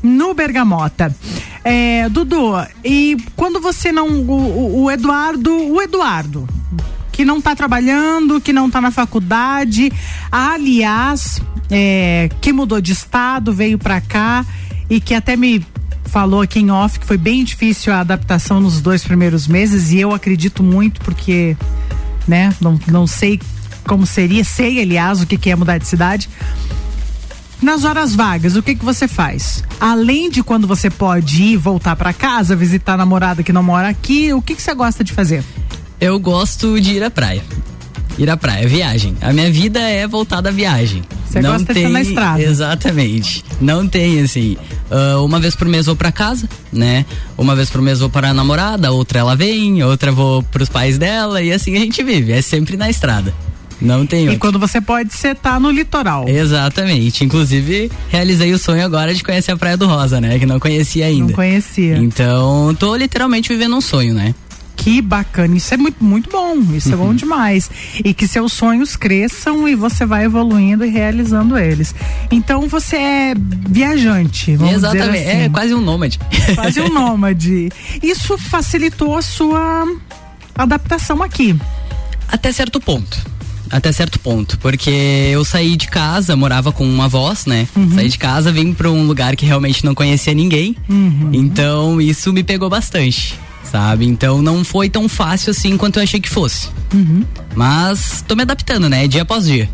no 0.04 0.34
Bergamota. 0.34 1.12
É, 1.64 2.08
Dudu, 2.10 2.52
e 2.84 3.16
quando 3.34 3.58
você 3.60 3.90
não. 3.90 4.06
O, 4.08 4.82
o- 4.84 4.90
Eduardo. 4.90 5.50
O 5.50 5.80
Eduardo. 5.82 6.46
Que 7.10 7.24
não 7.24 7.40
tá 7.40 7.56
trabalhando, 7.56 8.40
que 8.40 8.52
não 8.52 8.68
tá 8.70 8.80
na 8.80 8.90
faculdade. 8.90 9.90
Aliás, 10.30 11.40
é, 11.70 12.28
que 12.40 12.52
mudou 12.52 12.80
de 12.80 12.92
estado, 12.92 13.52
veio 13.52 13.78
pra 13.78 14.00
cá 14.00 14.44
e 14.90 15.00
que 15.00 15.14
até 15.14 15.36
me 15.36 15.64
falou 16.04 16.42
aqui 16.42 16.60
em 16.60 16.70
off 16.70 16.98
que 17.00 17.06
foi 17.06 17.16
bem 17.16 17.42
difícil 17.42 17.92
a 17.92 18.00
adaptação 18.00 18.60
nos 18.60 18.80
dois 18.80 19.02
primeiros 19.02 19.48
meses 19.48 19.90
e 19.90 19.98
eu 19.98 20.12
acredito 20.12 20.62
muito 20.62 21.00
porque 21.00 21.56
né? 22.28 22.54
Não, 22.60 22.78
não 22.88 23.06
sei 23.06 23.40
como 23.86 24.06
seria, 24.06 24.44
sei, 24.44 24.80
aliás, 24.80 25.20
o 25.20 25.26
que, 25.26 25.36
que 25.36 25.50
é 25.50 25.56
mudar 25.56 25.78
de 25.78 25.86
cidade. 25.86 26.28
Nas 27.62 27.84
horas 27.84 28.14
vagas, 28.14 28.56
o 28.56 28.62
que 28.62 28.74
que 28.74 28.84
você 28.84 29.08
faz? 29.08 29.62
Além 29.80 30.30
de 30.30 30.42
quando 30.42 30.66
você 30.66 30.90
pode 30.90 31.42
ir 31.42 31.56
voltar 31.56 31.96
pra 31.96 32.12
casa, 32.12 32.54
visitar 32.54 32.94
a 32.94 32.98
namorada 32.98 33.42
que 33.42 33.52
não 33.52 33.62
mora 33.62 33.88
aqui, 33.88 34.32
o 34.32 34.42
que 34.42 34.54
que 34.54 34.62
você 34.62 34.74
gosta 34.74 35.02
de 35.02 35.12
fazer? 35.12 35.42
Eu 36.00 36.18
gosto 36.18 36.80
de 36.80 36.92
ir 36.92 37.02
à 37.02 37.10
praia. 37.10 37.42
Ir 38.18 38.28
à 38.30 38.36
praia, 38.36 38.68
viagem. 38.68 39.16
A 39.20 39.32
minha 39.32 39.50
vida 39.50 39.80
é 39.80 40.06
voltada 40.06 40.48
à 40.50 40.52
viagem. 40.52 41.02
Você 41.26 41.40
gosta 41.40 41.72
de 41.72 41.80
estar 41.80 41.90
na 41.90 42.00
estrada. 42.00 42.42
Exatamente. 42.42 43.44
Não 43.60 43.88
tem 43.88 44.20
assim. 44.20 44.56
ah, 44.90 45.20
uma 45.20 45.40
vez 45.40 45.56
por 45.56 45.66
mês 45.66 45.86
vou 45.86 45.96
pra 45.96 46.12
casa, 46.12 46.48
né? 46.72 47.04
Uma 47.36 47.56
vez 47.56 47.70
por 47.70 47.80
mês 47.80 47.98
vou 47.98 48.08
para 48.08 48.30
a 48.30 48.34
namorada, 48.34 48.92
outra 48.92 49.18
ela 49.18 49.34
vem, 49.34 49.82
outra 49.82 50.12
vou 50.12 50.42
pros 50.44 50.68
pais 50.68 50.96
dela 50.96 51.42
e 51.42 51.52
assim 51.52 51.74
a 51.76 51.80
gente 51.80 52.02
vive. 52.04 52.32
É 52.32 52.40
sempre 52.42 52.76
na 52.76 52.88
estrada. 52.88 53.34
Não 53.80 54.06
tem 54.06 54.24
E 54.24 54.28
outro. 54.28 54.40
quando 54.40 54.58
você 54.58 54.80
pode, 54.80 55.12
você 55.12 55.34
tá 55.34 55.58
no 55.60 55.70
litoral. 55.70 56.28
Exatamente. 56.28 57.24
Inclusive, 57.24 57.90
realizei 58.08 58.52
o 58.52 58.58
sonho 58.58 58.84
agora 58.84 59.14
de 59.14 59.22
conhecer 59.22 59.52
a 59.52 59.56
Praia 59.56 59.76
do 59.76 59.86
Rosa, 59.86 60.20
né? 60.20 60.38
Que 60.38 60.46
não 60.46 60.58
conhecia 60.60 61.06
ainda. 61.06 61.26
Não 61.28 61.34
conhecia. 61.34 61.96
Então, 61.98 62.74
tô 62.78 62.94
literalmente 62.96 63.48
vivendo 63.48 63.76
um 63.76 63.80
sonho, 63.80 64.14
né? 64.14 64.34
Que 64.76 65.00
bacana, 65.00 65.56
isso 65.56 65.72
é 65.72 65.76
muito, 65.76 66.02
muito 66.04 66.28
bom, 66.28 66.58
isso 66.74 66.92
é 66.92 66.96
bom 66.96 67.14
demais. 67.14 67.70
E 68.04 68.12
que 68.12 68.26
seus 68.26 68.52
sonhos 68.52 68.96
cresçam 68.96 69.68
e 69.68 69.74
você 69.74 70.04
vai 70.04 70.24
evoluindo 70.24 70.84
e 70.84 70.90
realizando 70.90 71.56
eles. 71.56 71.94
Então 72.30 72.68
você 72.68 72.96
é 72.96 73.34
viajante, 73.68 74.56
vamos 74.56 74.74
Exatamente. 74.74 75.10
dizer 75.18 75.30
assim. 75.30 75.40
É 75.42 75.48
quase 75.48 75.74
um 75.74 75.80
nômade. 75.80 76.18
Quase 76.56 76.80
um 76.80 76.88
nômade. 76.92 77.70
Isso 78.02 78.36
facilitou 78.36 79.16
a 79.16 79.22
sua 79.22 79.86
adaptação 80.56 81.22
aqui. 81.22 81.56
Até 82.28 82.50
certo 82.52 82.80
ponto. 82.80 83.16
Até 83.74 83.90
certo 83.90 84.20
ponto, 84.20 84.56
porque 84.58 84.90
eu 85.32 85.44
saí 85.44 85.74
de 85.74 85.88
casa, 85.88 86.36
morava 86.36 86.70
com 86.70 86.86
uma 86.86 87.08
voz, 87.08 87.44
né? 87.44 87.66
Uhum. 87.74 87.92
Saí 87.92 88.08
de 88.08 88.16
casa, 88.16 88.52
vim 88.52 88.72
pra 88.72 88.88
um 88.88 89.04
lugar 89.04 89.34
que 89.34 89.44
realmente 89.44 89.84
não 89.84 89.96
conhecia 89.96 90.32
ninguém. 90.32 90.76
Uhum. 90.88 91.30
Então 91.32 92.00
isso 92.00 92.32
me 92.32 92.44
pegou 92.44 92.70
bastante, 92.70 93.36
sabe? 93.64 94.06
Então 94.06 94.40
não 94.40 94.62
foi 94.62 94.88
tão 94.88 95.08
fácil 95.08 95.50
assim 95.50 95.76
quanto 95.76 95.98
eu 95.98 96.04
achei 96.04 96.20
que 96.20 96.30
fosse. 96.30 96.68
Uhum. 96.94 97.24
Mas 97.56 98.24
tô 98.26 98.36
me 98.36 98.42
adaptando, 98.42 98.88
né? 98.88 99.08
Dia 99.08 99.22
após 99.22 99.44
dia. 99.44 99.68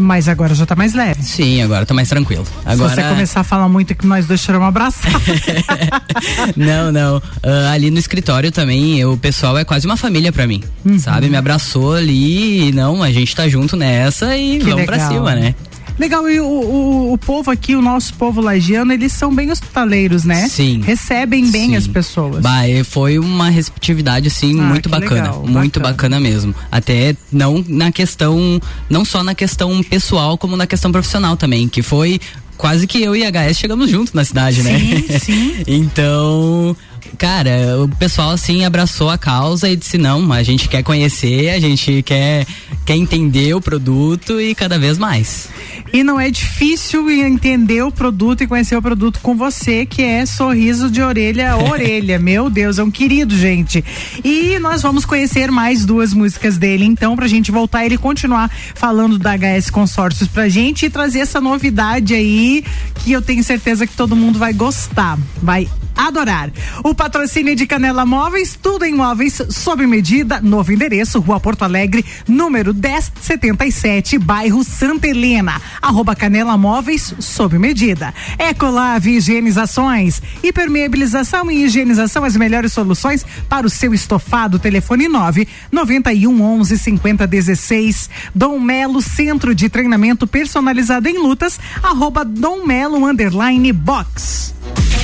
Mas 0.00 0.28
agora 0.28 0.54
já 0.54 0.64
tá 0.64 0.74
mais 0.74 0.94
leve. 0.94 1.22
Sim, 1.22 1.60
agora 1.62 1.84
tô 1.84 1.92
mais 1.94 2.08
tranquilo. 2.08 2.44
Agora 2.64 2.88
Se 2.88 2.94
você 2.96 3.02
começar 3.08 3.40
a 3.40 3.44
falar 3.44 3.68
muito 3.68 3.94
que 3.94 4.06
nós 4.06 4.26
dois 4.26 4.40
tiramos 4.42 4.64
um 4.64 4.68
abraço. 4.68 4.98
Não, 6.56 6.90
não. 6.92 7.22
Ah, 7.42 7.72
ali 7.72 7.90
no 7.90 7.98
escritório 7.98 8.50
também, 8.50 9.04
o 9.04 9.16
pessoal 9.16 9.56
é 9.58 9.64
quase 9.64 9.86
uma 9.86 9.96
família 9.96 10.32
pra 10.32 10.46
mim. 10.46 10.62
Uhum. 10.84 10.98
Sabe? 10.98 11.28
Me 11.28 11.36
abraçou 11.36 11.94
ali 11.94 12.68
e 12.68 12.72
não, 12.72 13.02
a 13.02 13.10
gente 13.12 13.34
tá 13.34 13.48
junto 13.48 13.76
nessa 13.76 14.36
e 14.36 14.58
Que 14.58 14.70
vamos 14.70 14.84
pra 14.86 14.96
legal. 14.96 15.12
cima, 15.12 15.34
né? 15.34 15.54
Legal, 16.00 16.26
e 16.30 16.40
o, 16.40 16.46
o, 16.46 17.12
o 17.12 17.18
povo 17.18 17.50
aqui, 17.50 17.76
o 17.76 17.82
nosso 17.82 18.14
povo 18.14 18.40
lagiano, 18.40 18.90
eles 18.90 19.12
são 19.12 19.34
bem 19.34 19.50
hospitaleiros, 19.50 20.24
né? 20.24 20.48
Sim. 20.48 20.80
Recebem 20.80 21.50
bem 21.50 21.68
Sim. 21.68 21.76
as 21.76 21.86
pessoas. 21.86 22.40
Bah, 22.40 22.66
e 22.66 22.82
foi 22.82 23.18
uma 23.18 23.50
receptividade 23.50 24.28
assim 24.28 24.58
Ah, 24.58 24.62
muito 24.62 24.88
bacana, 24.88 25.14
legal, 25.14 25.46
muito 25.46 25.78
bacana. 25.78 26.16
bacana. 26.16 26.20
mesmo. 26.20 26.54
Até 26.72 27.14
não 27.30 27.62
na 27.68 27.92
questão, 27.92 28.58
não 28.88 29.04
só 29.04 29.22
na 29.22 29.34
questão 29.34 29.82
pessoal, 29.82 30.38
como 30.38 30.56
na 30.56 30.66
questão 30.66 30.90
profissional 30.90 31.36
também, 31.36 31.68
que 31.68 31.82
foi 31.82 32.18
quase 32.56 32.86
que 32.86 33.02
eu 33.02 33.14
e 33.14 33.22
a 33.22 33.30
HS 33.30 33.58
chegamos 33.58 33.90
juntos 33.90 34.14
na 34.14 34.24
cidade, 34.24 34.62
né? 34.62 34.78
Sim, 34.78 35.18
sim. 35.18 35.54
então, 35.68 36.74
cara, 37.18 37.82
o 37.82 37.88
pessoal 37.96 38.30
assim 38.30 38.64
abraçou 38.64 39.10
a 39.10 39.18
causa 39.18 39.68
e 39.68 39.76
disse 39.76 39.98
não, 39.98 40.32
a 40.32 40.42
gente 40.42 40.68
quer 40.68 40.82
conhecer, 40.82 41.50
a 41.50 41.60
gente 41.60 42.02
quer 42.02 42.46
quer 42.84 42.96
entender 42.96 43.54
o 43.54 43.60
produto 43.60 44.40
e 44.40 44.54
cada 44.54 44.78
vez 44.78 44.98
mais. 44.98 45.48
E 45.92 46.02
não 46.02 46.20
é 46.20 46.30
difícil 46.30 47.10
entender 47.10 47.82
o 47.82 47.90
produto 47.90 48.42
e 48.42 48.46
conhecer 48.46 48.76
o 48.76 48.82
produto 48.82 49.20
com 49.20 49.36
você, 49.36 49.84
que 49.84 50.02
é 50.02 50.24
sorriso 50.24 50.90
de 50.90 51.02
orelha 51.02 51.52
a 51.52 51.58
orelha. 51.70 52.18
Meu 52.18 52.48
Deus, 52.48 52.78
é 52.78 52.82
um 52.82 52.90
querido, 52.90 53.36
gente. 53.36 53.84
E 54.24 54.58
nós 54.58 54.82
vamos 54.82 55.04
conhecer 55.04 55.50
mais 55.50 55.84
duas 55.84 56.12
músicas 56.12 56.58
dele, 56.58 56.84
então, 56.84 57.16
pra 57.16 57.26
gente 57.26 57.50
voltar 57.50 57.82
e 57.82 57.86
ele 57.86 57.98
continuar 57.98 58.50
falando 58.74 59.18
da 59.18 59.36
HS 59.36 59.70
Consórcios 59.70 60.28
pra 60.28 60.48
gente 60.48 60.86
e 60.86 60.90
trazer 60.90 61.20
essa 61.20 61.40
novidade 61.40 62.14
aí 62.14 62.64
que 62.96 63.12
eu 63.12 63.22
tenho 63.22 63.42
certeza 63.42 63.86
que 63.86 63.94
todo 63.94 64.16
mundo 64.16 64.38
vai 64.38 64.52
gostar. 64.52 65.18
Vai 65.42 65.68
adorar. 65.96 66.50
O 66.84 66.94
patrocínio 67.00 67.56
de 67.56 67.66
Canela 67.66 68.04
Móveis, 68.04 68.58
tudo 68.60 68.84
em 68.84 68.94
móveis 68.94 69.40
sob 69.48 69.86
medida, 69.86 70.38
novo 70.38 70.70
endereço, 70.70 71.18
Rua 71.18 71.40
Porto 71.40 71.62
Alegre, 71.62 72.04
número 72.28 72.74
1077, 72.74 74.18
bairro 74.18 74.62
Santa 74.62 75.08
Helena. 75.08 75.62
Arroba 75.80 76.14
Canela 76.14 76.58
Móveis 76.58 77.14
sob 77.18 77.58
medida. 77.58 78.12
Ecolave 78.38 79.12
Higienizações, 79.16 80.20
hipermeabilização 80.42 81.50
e 81.50 81.64
higienização, 81.64 82.22
as 82.22 82.36
melhores 82.36 82.74
soluções 82.74 83.24
para 83.48 83.66
o 83.66 83.70
seu 83.70 83.94
estofado. 83.94 84.58
Telefone 84.58 85.08
9 85.08 85.48
91 85.72 86.42
11 86.42 86.76
50 86.76 87.26
16. 87.26 88.10
Dom 88.34 88.60
Melo 88.60 89.00
Centro 89.00 89.54
de 89.54 89.70
Treinamento 89.70 90.26
Personalizado 90.26 91.08
em 91.08 91.16
Lutas, 91.16 91.58
arroba 91.82 92.26
Dom 92.26 92.66
Melo 92.66 93.06
underline 93.06 93.72
box. 93.72 94.52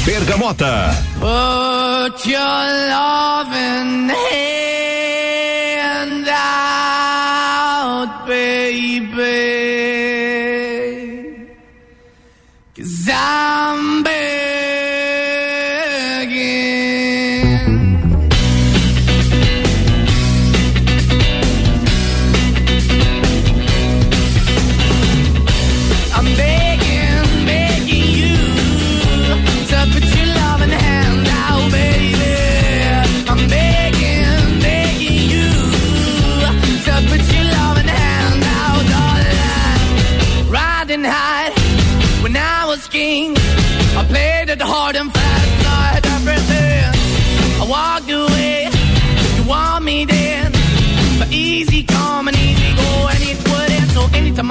Bergamota. 0.06 0.94
Put 1.18 2.26
your 2.26 2.38
loving 2.38 4.08
hand 4.08 4.95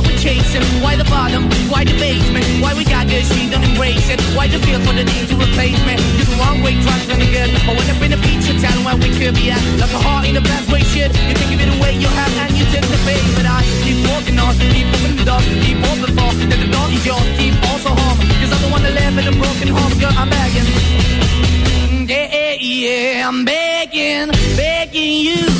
why 0.00 0.08
we're 0.08 0.18
chasing, 0.18 0.64
why 0.80 0.96
the 0.96 1.04
bottom, 1.04 1.44
why 1.68 1.84
the 1.84 1.92
basement, 2.00 2.44
why 2.62 2.72
we 2.74 2.84
got 2.84 3.06
good, 3.06 3.24
she 3.24 3.50
don't 3.50 3.64
embrace 3.64 4.08
it. 4.08 4.20
Why 4.32 4.48
the 4.48 4.58
feel 4.64 4.80
for 4.80 4.96
the 4.96 5.04
need 5.04 5.28
to 5.28 5.36
replace 5.36 5.76
me? 5.84 5.94
You're 6.16 6.24
the 6.24 6.36
wrong 6.40 6.62
way, 6.64 6.80
trying 6.80 7.04
to 7.04 7.16
good. 7.20 7.50
I 7.52 7.72
went 7.76 7.90
up 7.90 8.00
in 8.00 8.12
a 8.12 8.20
feature 8.24 8.56
town 8.56 8.84
where 8.84 8.96
we 8.96 9.12
could 9.12 9.34
be 9.36 9.50
at. 9.52 9.60
Like 9.76 9.92
a 9.92 10.00
heart 10.00 10.24
in 10.26 10.34
the 10.34 10.40
best 10.40 10.72
way, 10.72 10.80
shit. 10.80 11.12
You 11.28 11.34
can 11.36 11.48
give 11.52 11.60
it 11.60 11.70
away, 11.76 12.00
you 12.00 12.08
have, 12.08 12.32
and 12.48 12.56
you 12.56 12.64
take 12.72 12.86
the 12.88 13.00
bait. 13.04 13.20
But 13.36 13.44
I 13.44 13.60
keep 13.84 14.00
walking 14.08 14.38
on, 14.40 14.56
keep 14.72 14.86
moving 14.88 15.16
the 15.20 15.24
dog, 15.24 15.44
keep 15.44 15.76
open 15.76 16.10
for. 16.16 16.30
That 16.48 16.60
the 16.64 16.70
dog 16.72 16.90
is 16.96 17.04
yours, 17.04 17.28
keep 17.36 17.54
also 17.68 17.92
home. 17.92 18.18
Cause 18.40 18.52
I'm 18.56 18.60
the 18.64 18.70
one 18.72 18.82
that 18.84 18.94
live 18.96 19.16
in 19.20 19.26
a 19.28 19.34
broken 19.36 19.68
home, 19.68 19.92
girl, 20.00 20.16
I'm 20.16 20.30
begging. 20.32 20.68
Yeah, 22.08 22.26
yeah, 22.32 22.56
yeah, 22.56 23.28
I'm 23.28 23.44
begging, 23.44 24.32
begging 24.56 25.12
you 25.28 25.59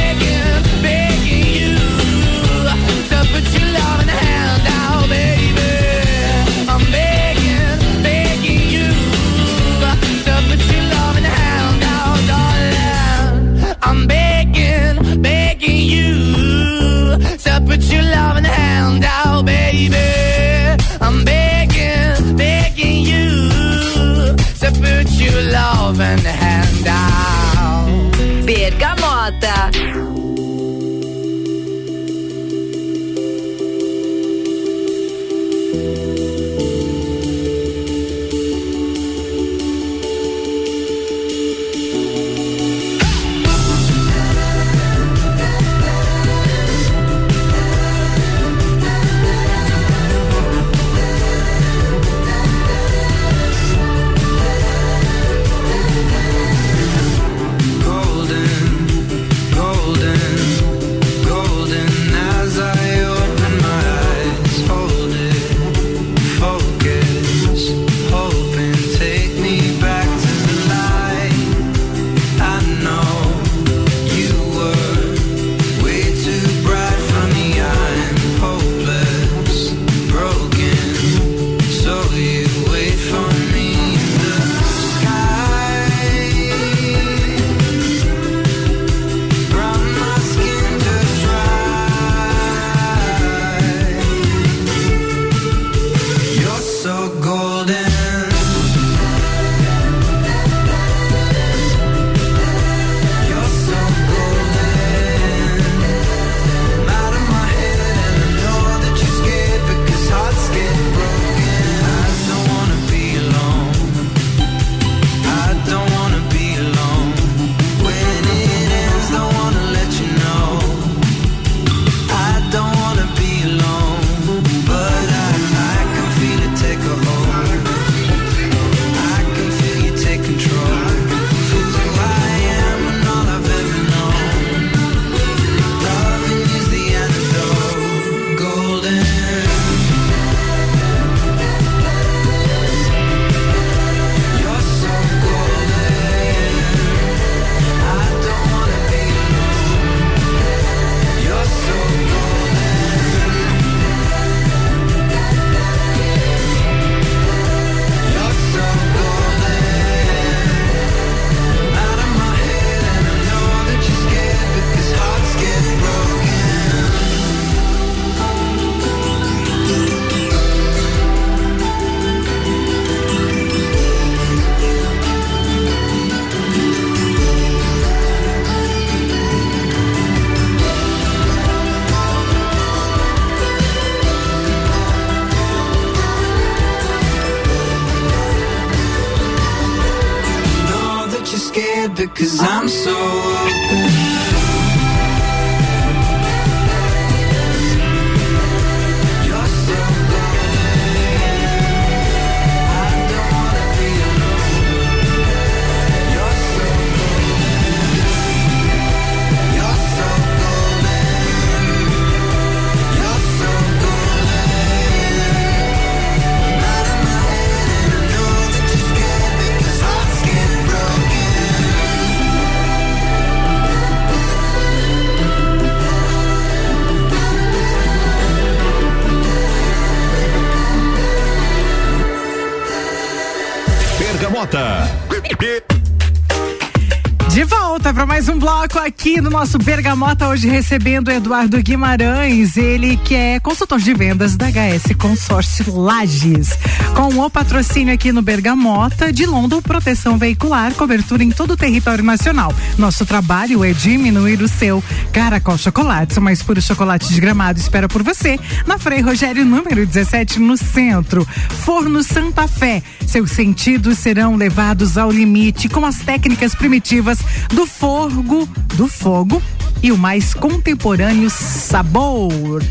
bloco 238.71 238.79
aqui 238.79 239.19
no 239.19 239.29
nosso 239.29 239.57
Bergamota, 239.57 240.27
hoje 240.27 240.47
recebendo 240.47 241.09
o 241.09 241.11
Eduardo 241.11 241.61
Guimarães, 241.61 242.55
ele 242.55 242.95
que 242.97 243.13
é 243.13 243.39
consultor 243.39 243.79
de 243.79 243.93
vendas 243.93 244.35
da 244.37 244.47
HS 244.47 244.95
Consórcio 244.97 245.75
Lages. 245.75 246.57
Com 246.95 247.19
o 247.19 247.29
patrocínio 247.29 247.93
aqui 247.93 248.11
no 248.11 248.21
Bergamota, 248.21 249.11
de 249.11 249.25
London 249.25 249.61
Proteção 249.61 250.17
Veicular, 250.17 250.73
cobertura 250.73 251.23
em 251.23 251.31
todo 251.31 251.51
o 251.51 251.57
território 251.57 252.03
nacional. 252.03 252.53
Nosso 252.77 253.05
trabalho 253.05 253.63
é 253.63 253.73
diminuir 253.73 254.41
o 254.41 254.47
seu. 254.47 254.83
Caracol 255.11 255.57
Chocolates, 255.57 256.17
o 256.17 256.21
mais 256.21 256.41
puro 256.41 256.61
chocolate 256.61 257.13
de 257.13 257.19
gramado, 257.19 257.59
espera 257.59 257.89
por 257.89 258.03
você. 258.03 258.39
Na 258.65 258.77
Frei 258.77 259.01
Rogério, 259.01 259.43
número 259.43 259.85
17, 259.85 260.39
no 260.39 260.55
centro. 260.55 261.27
Forno 261.49 262.03
Santa 262.03 262.47
Fé. 262.47 262.81
Seus 263.05 263.31
sentidos 263.31 263.97
serão 263.97 264.35
levados 264.35 264.97
ao 264.97 265.11
limite 265.11 265.67
com 265.67 265.85
as 265.85 265.97
técnicas 265.97 266.55
primitivas 266.55 267.19
do 267.49 267.65
fogo, 267.65 268.47
do 268.75 268.87
fogo 268.87 269.41
e 269.83 269.91
o 269.91 269.97
mais 269.97 270.33
contemporâneo 270.33 271.29
sabor. 271.29 272.63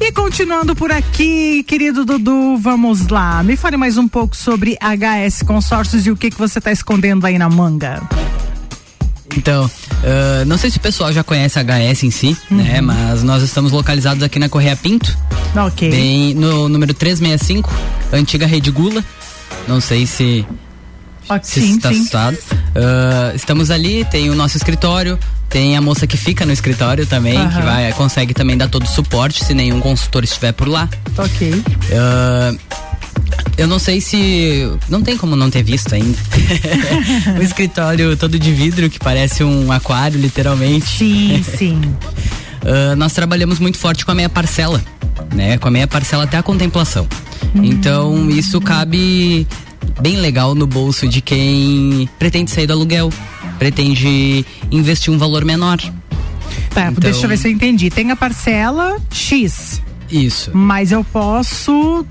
E 0.00 0.12
continuando 0.12 0.74
por 0.74 0.92
aqui, 0.92 1.62
querido 1.64 2.04
Dudu, 2.04 2.56
vamos 2.58 3.08
lá. 3.08 3.42
Me 3.42 3.56
fale 3.56 3.76
mais 3.76 3.96
um 3.98 4.06
pouco 4.06 4.36
sobre 4.36 4.78
HS 4.80 5.42
Consórcios 5.42 6.06
e 6.06 6.10
o 6.10 6.16
que 6.16 6.30
que 6.30 6.38
você 6.38 6.58
está 6.58 6.70
escondendo 6.70 7.26
aí 7.26 7.38
na 7.38 7.48
manga. 7.48 8.02
Então, 9.36 9.70
ah, 10.04 10.44
não 10.44 10.58
sei 10.58 10.70
se 10.70 10.78
o 10.78 10.80
pessoal 10.80 11.12
já 11.12 11.22
conhece 11.22 11.58
a 11.58 11.62
HS 11.62 12.02
em 12.04 12.10
si, 12.10 12.36
né? 12.50 12.80
Mas 12.80 13.22
nós 13.22 13.42
estamos 13.42 13.72
localizados 13.72 14.22
aqui 14.22 14.38
na 14.38 14.48
Correia 14.48 14.76
Pinto. 14.76 15.16
Ok. 15.54 15.90
Bem, 15.90 16.34
no 16.34 16.68
número 16.68 16.92
365, 16.92 17.72
antiga 18.12 18.46
Rede 18.46 18.70
Gula. 18.70 19.04
Não 19.68 19.80
sei 19.80 20.06
se. 20.06 20.44
se 21.42 21.60
sim, 21.60 21.76
está 21.76 21.90
sim. 21.90 22.00
assustado. 22.00 22.38
Ah, 22.74 23.32
estamos 23.34 23.70
ali, 23.70 24.04
tem 24.04 24.30
o 24.30 24.34
nosso 24.34 24.56
escritório, 24.56 25.18
tem 25.48 25.76
a 25.76 25.80
moça 25.80 26.06
que 26.06 26.16
fica 26.16 26.46
no 26.46 26.52
escritório 26.52 27.06
também, 27.06 27.34
que 27.34 27.56
Aham. 27.56 27.62
vai, 27.62 27.92
consegue 27.92 28.32
também 28.32 28.56
dar 28.56 28.68
todo 28.68 28.84
o 28.84 28.88
suporte 28.88 29.44
se 29.44 29.54
nenhum 29.54 29.80
consultor 29.80 30.24
estiver 30.24 30.52
por 30.52 30.68
lá. 30.68 30.88
Ok. 31.18 31.62
Ah, 31.92 32.54
eu 33.58 33.66
não 33.66 33.78
sei 33.78 34.00
se. 34.00 34.70
Não 34.88 35.02
tem 35.02 35.16
como 35.16 35.36
não 35.36 35.50
ter 35.50 35.62
visto 35.62 35.94
ainda. 35.94 36.18
um 37.38 37.42
escritório 37.42 38.16
todo 38.16 38.38
de 38.38 38.52
vidro 38.52 38.88
que 38.88 38.98
parece 38.98 39.44
um 39.44 39.70
aquário, 39.70 40.18
literalmente. 40.18 40.86
Sim, 40.86 41.44
sim. 41.56 41.80
Ah, 42.64 42.96
nós 42.96 43.12
trabalhamos 43.12 43.58
muito 43.58 43.76
forte 43.78 44.04
com 44.04 44.10
a 44.10 44.14
meia 44.14 44.28
parcela, 44.28 44.82
né? 45.34 45.58
Com 45.58 45.68
a 45.68 45.70
meia 45.70 45.86
parcela 45.86 46.24
até 46.24 46.38
a 46.38 46.42
contemplação. 46.42 47.06
Então, 47.54 48.30
isso 48.30 48.60
cabe 48.60 49.46
bem 50.00 50.16
legal 50.16 50.54
no 50.54 50.66
bolso 50.66 51.06
de 51.08 51.20
quem 51.20 52.08
pretende 52.18 52.50
sair 52.50 52.66
do 52.66 52.72
aluguel, 52.72 53.10
pretende 53.58 54.44
investir 54.70 55.12
um 55.12 55.18
valor 55.18 55.44
menor. 55.44 55.78
Tá, 56.74 56.88
Então- 56.90 56.94
deixa 57.00 57.24
eu 57.24 57.28
ver 57.28 57.36
se 57.36 57.48
eu 57.48 57.52
entendi. 57.52 57.90
Tem 57.90 58.10
a 58.10 58.16
parcela 58.16 58.96
X, 59.10 59.82
Isso. 60.10 60.50
mas 60.54 60.92
eu 60.92 61.04
posso 61.04 62.04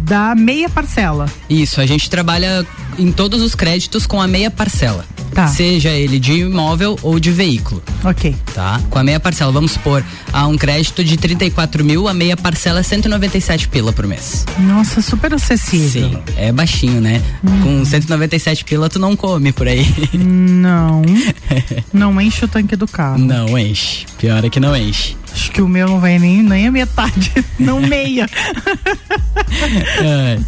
dar 0.00 0.34
meia 0.34 0.68
parcela. 0.68 1.26
Isso, 1.50 1.80
a 1.80 1.86
gente 1.86 2.08
trabalha 2.08 2.66
em 2.98 3.12
todos 3.12 3.42
os 3.42 3.54
créditos 3.54 4.06
com 4.06 4.20
a 4.20 4.26
meia 4.26 4.50
parcela. 4.50 5.04
Tá. 5.32 5.46
Seja 5.48 5.90
ele 5.90 6.18
de 6.18 6.32
imóvel 6.32 6.98
ou 7.02 7.18
de 7.20 7.30
veículo. 7.30 7.82
Ok. 8.04 8.34
Tá? 8.54 8.80
Com 8.90 8.98
a 8.98 9.04
meia 9.04 9.20
parcela, 9.20 9.52
vamos 9.52 9.72
supor, 9.72 10.04
a 10.32 10.46
um 10.46 10.56
crédito 10.56 11.04
de 11.04 11.16
34 11.16 11.84
mil, 11.84 12.08
a 12.08 12.14
meia 12.14 12.36
parcela 12.36 12.80
é 12.80 12.82
197 12.82 13.68
pila 13.68 13.92
por 13.92 14.06
mês. 14.06 14.44
Nossa, 14.58 15.00
super 15.02 15.32
acessível. 15.34 16.10
Sim, 16.10 16.18
é 16.36 16.52
baixinho, 16.52 17.00
né? 17.00 17.22
Com 17.62 17.84
197 17.84 18.64
pila 18.64 18.88
tu 18.88 18.98
não 18.98 19.14
come 19.16 19.52
por 19.52 19.66
aí. 19.68 19.86
Não. 20.14 21.02
Não 21.92 22.20
enche 22.20 22.44
o 22.44 22.48
tanque 22.48 22.76
do 22.76 22.86
carro. 22.86 23.18
Não 23.18 23.58
enche. 23.58 24.06
Pior 24.18 24.44
é 24.44 24.50
que 24.50 24.60
não 24.60 24.76
enche. 24.76 25.16
Acho 25.32 25.50
que 25.50 25.62
o 25.62 25.68
meu 25.68 25.86
não 25.88 26.00
vai 26.00 26.18
nem, 26.18 26.42
nem 26.42 26.66
a 26.66 26.72
metade, 26.72 27.32
não 27.58 27.80
meia. 27.80 28.28
É. 30.02 30.38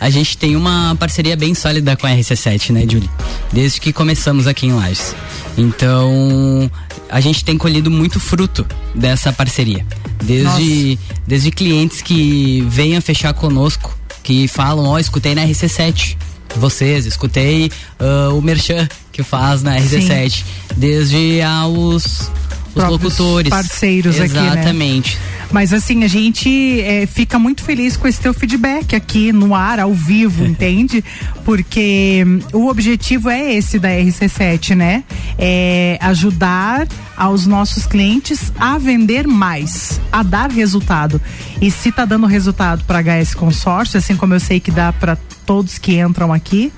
A 0.00 0.08
gente 0.08 0.38
tem 0.38 0.56
uma 0.56 0.96
parceria 0.98 1.36
bem 1.36 1.54
sólida 1.54 1.94
com 1.94 2.06
a 2.06 2.10
RC7, 2.10 2.70
né, 2.70 2.86
Julie? 2.90 3.10
Desde 3.52 3.78
que 3.78 3.92
começamos 3.92 4.46
aqui 4.46 4.66
em 4.66 4.72
Lages. 4.72 5.14
Então, 5.58 6.70
a 7.10 7.20
gente 7.20 7.44
tem 7.44 7.58
colhido 7.58 7.90
muito 7.90 8.18
fruto 8.18 8.66
dessa 8.94 9.30
parceria. 9.30 9.84
Desde, 10.22 10.98
desde 11.26 11.50
clientes 11.50 12.00
que 12.00 12.62
venham 12.68 13.00
fechar 13.02 13.34
conosco, 13.34 13.94
que 14.22 14.48
falam, 14.48 14.86
ó, 14.86 14.98
escutei 14.98 15.34
na 15.34 15.42
RC7. 15.42 16.16
Vocês, 16.56 17.04
escutei 17.04 17.70
ah, 17.98 18.30
o 18.32 18.40
Merchan 18.40 18.88
que 19.12 19.22
faz 19.22 19.62
na 19.62 19.76
RC7. 19.76 20.44
Desde 20.76 21.42
aos 21.42 22.30
os 22.74 22.84
locutores. 22.84 23.50
parceiros 23.50 24.20
aqui, 24.20 24.34
né? 24.34 24.52
Exatamente. 24.52 25.18
Mas 25.52 25.72
assim, 25.72 26.04
a 26.04 26.08
gente 26.08 26.80
é, 26.80 27.06
fica 27.06 27.38
muito 27.38 27.64
feliz 27.64 27.96
com 27.96 28.06
esse 28.06 28.20
teu 28.20 28.32
feedback 28.32 28.94
aqui 28.94 29.32
no 29.32 29.54
ar, 29.54 29.80
ao 29.80 29.92
vivo, 29.92 30.44
entende? 30.46 31.04
Porque 31.44 32.24
hum, 32.26 32.38
o 32.52 32.68
objetivo 32.68 33.28
é 33.28 33.54
esse 33.54 33.78
da 33.78 33.88
RC7, 33.88 34.76
né? 34.76 35.04
É 35.38 35.98
ajudar 36.00 36.86
aos 37.16 37.46
nossos 37.46 37.84
clientes 37.84 38.52
a 38.58 38.78
vender 38.78 39.26
mais, 39.26 40.00
a 40.12 40.22
dar 40.22 40.50
resultado. 40.50 41.20
E 41.60 41.70
se 41.70 41.90
tá 41.90 42.04
dando 42.04 42.26
resultado 42.26 42.84
para 42.84 43.02
HS 43.02 43.34
Consórcio, 43.34 43.98
assim 43.98 44.16
como 44.16 44.34
eu 44.34 44.40
sei 44.40 44.60
que 44.60 44.70
dá 44.70 44.92
para 44.92 45.16
todos 45.44 45.78
que 45.78 45.98
entram 45.98 46.32
aqui, 46.32 46.72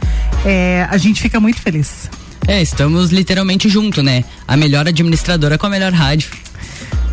é, 0.44 0.86
a 0.90 0.96
gente 0.96 1.20
fica 1.20 1.38
muito 1.38 1.60
feliz. 1.60 2.08
É, 2.46 2.60
estamos 2.60 3.10
literalmente 3.10 3.68
junto, 3.68 4.02
né? 4.02 4.24
A 4.46 4.56
melhor 4.56 4.86
administradora 4.88 5.56
com 5.56 5.66
a 5.66 5.70
melhor 5.70 5.92
rádio. 5.92 6.30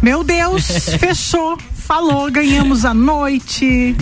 Meu 0.02 0.24
Deus, 0.24 0.66
fechou, 1.00 1.58
falou, 1.76 2.32
ganhamos 2.32 2.86
a 2.86 2.94
noite. 2.94 3.96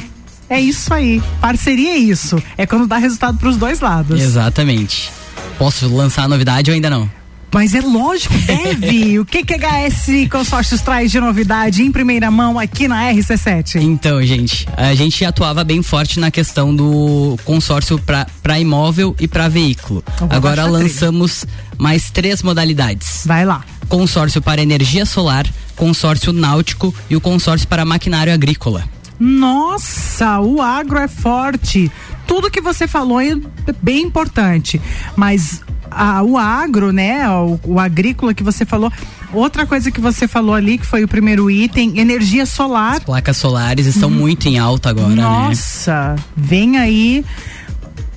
É 0.50 0.60
isso 0.60 0.94
aí. 0.94 1.22
Parceria 1.42 1.92
é 1.92 1.98
isso. 1.98 2.42
É 2.58 2.66
quando 2.66 2.88
dá 2.88 2.98
resultado 2.98 3.38
pros 3.38 3.58
dois 3.58 3.82
lados. 3.82 4.20
Exatamente. 4.22 5.12
Posso 5.58 5.94
lançar 5.94 6.24
a 6.24 6.28
novidade 6.28 6.72
ou 6.72 6.76
ainda 6.76 6.90
não? 6.90 7.10
Mas 7.54 7.74
é 7.74 7.82
lógico, 7.82 8.34
deve. 8.46 9.20
o 9.20 9.26
que 9.26 9.44
que 9.44 9.54
a 9.54 9.88
HS 9.88 10.30
Consórcios 10.30 10.82
traz 10.82 11.12
de 11.12 11.20
novidade 11.20 11.82
em 11.82 11.92
primeira 11.92 12.30
mão 12.30 12.60
aqui 12.60 12.88
na 12.88 13.12
RC7? 13.12 13.82
Então, 13.82 14.22
gente, 14.24 14.68
a 14.76 14.94
gente 14.94 15.24
atuava 15.24 15.64
bem 15.64 15.82
forte 15.82 16.20
na 16.20 16.30
questão 16.30 16.76
do 16.76 17.38
consórcio 17.46 18.00
para 18.44 18.60
imóvel 18.60 19.16
e 19.20 19.28
para 19.28 19.48
veículo. 19.48 20.04
Vou 20.20 20.30
Agora 20.32 20.64
trilha. 20.64 20.78
lançamos 20.78 21.46
mais 21.78 22.10
três 22.12 22.44
modalidades. 22.44 23.24
Vai 23.26 23.46
lá. 23.46 23.64
Consórcio 23.88 24.42
para 24.42 24.62
energia 24.62 25.06
solar, 25.06 25.48
consórcio 25.76 26.34
náutico 26.34 26.94
e 27.10 27.16
o 27.16 27.22
consórcio 27.22 27.68
para 27.68 27.86
maquinário 27.86 28.34
agrícola. 28.34 28.84
Nossa, 29.20 30.40
o 30.42 30.62
agro 30.62 31.00
é 31.00 31.08
forte. 31.08 31.92
Tudo 32.28 32.52
que 32.52 32.62
você 32.62 32.88
falou 32.88 33.22
é 33.22 33.34
bem 33.82 34.04
importante. 34.04 34.80
Mas 35.16 35.62
a- 35.92 36.24
o 36.24 36.38
agro, 36.38 36.92
né? 36.92 37.28
O, 37.30 37.60
o 37.64 37.80
agrícola 37.80 38.34
que 38.34 38.44
você 38.44 38.66
falou. 38.66 38.92
Outra 39.34 39.66
coisa 39.66 39.92
que 39.92 40.00
você 40.00 40.28
falou 40.28 40.56
ali, 40.56 40.78
que 40.78 40.86
foi 40.86 41.04
o 41.04 41.08
primeiro 41.08 41.52
item, 41.52 42.00
energia 42.00 42.46
solar. 42.46 43.02
Placas 43.02 43.36
solares 43.38 43.86
estão 43.86 44.10
muito 44.10 44.48
em 44.48 44.58
alta 44.58 44.90
agora, 44.90 45.10
né? 45.10 45.22
Nossa, 45.22 46.16
vem 46.36 46.78
aí. 46.78 47.26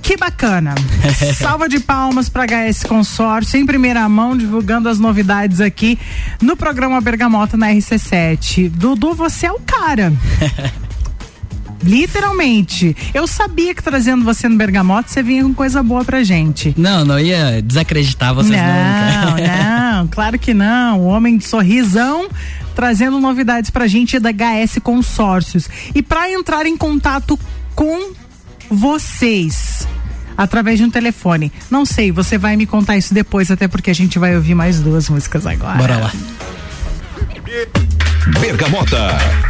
Que 0.02 0.16
bacana. 0.16 0.74
Salva 1.36 1.68
de 1.68 1.78
palmas 1.80 2.28
para 2.28 2.44
HS 2.46 2.84
Consórcio, 2.84 3.60
em 3.60 3.66
primeira 3.66 4.08
mão, 4.08 4.36
divulgando 4.36 4.88
as 4.88 4.98
novidades 4.98 5.60
aqui 5.60 5.98
no 6.40 6.56
programa 6.56 7.00
Bergamota 7.00 7.56
na 7.56 7.68
RC7. 7.68 8.70
Dudu, 8.70 9.14
você 9.14 9.46
é 9.46 9.52
o 9.52 9.60
cara. 9.60 10.12
Literalmente. 11.82 12.96
Eu 13.14 13.26
sabia 13.26 13.74
que 13.74 13.82
trazendo 13.82 14.24
você 14.24 14.48
no 14.48 14.56
Bergamota, 14.56 15.08
você 15.08 15.22
vinha 15.22 15.42
com 15.42 15.54
coisa 15.54 15.82
boa 15.82 16.04
pra 16.04 16.22
gente. 16.22 16.74
Não, 16.76 17.04
não 17.04 17.18
ia 17.18 17.62
desacreditar 17.62 18.34
vocês 18.34 18.60
não, 18.60 19.30
nunca. 19.30 19.46
Não, 19.46 20.08
claro 20.12 20.38
que 20.38 20.52
não. 20.52 21.00
O 21.00 21.06
homem 21.06 21.38
de 21.38 21.44
sorrisão 21.44 22.28
trazendo 22.74 23.20
novidades 23.20 23.70
pra 23.70 23.86
gente 23.86 24.18
da 24.18 24.30
HS 24.30 24.78
Consórcios. 24.82 25.68
E 25.94 26.02
para 26.02 26.30
entrar 26.30 26.66
em 26.66 26.76
contato 26.76 27.38
com 27.74 28.12
vocês, 28.70 29.86
através 30.36 30.78
de 30.78 30.84
um 30.84 30.90
telefone. 30.90 31.52
Não 31.70 31.84
sei, 31.84 32.10
você 32.12 32.38
vai 32.38 32.56
me 32.56 32.66
contar 32.66 32.96
isso 32.96 33.12
depois, 33.12 33.50
até 33.50 33.68
porque 33.68 33.90
a 33.90 33.94
gente 33.94 34.18
vai 34.18 34.34
ouvir 34.36 34.54
mais 34.54 34.80
duas 34.80 35.08
músicas 35.08 35.46
agora. 35.46 35.76
Bora 35.76 35.96
lá. 35.98 36.12
Bergamota. 38.40 39.49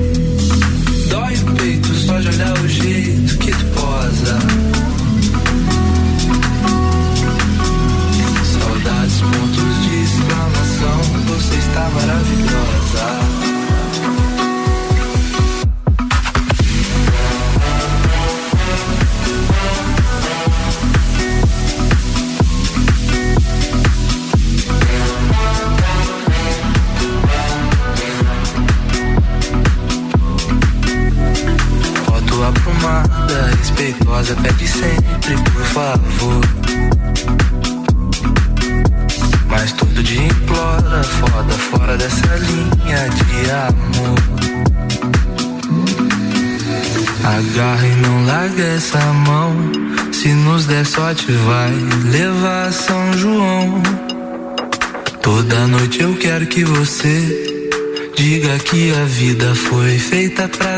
feita 60.11 60.45
pra 60.49 60.77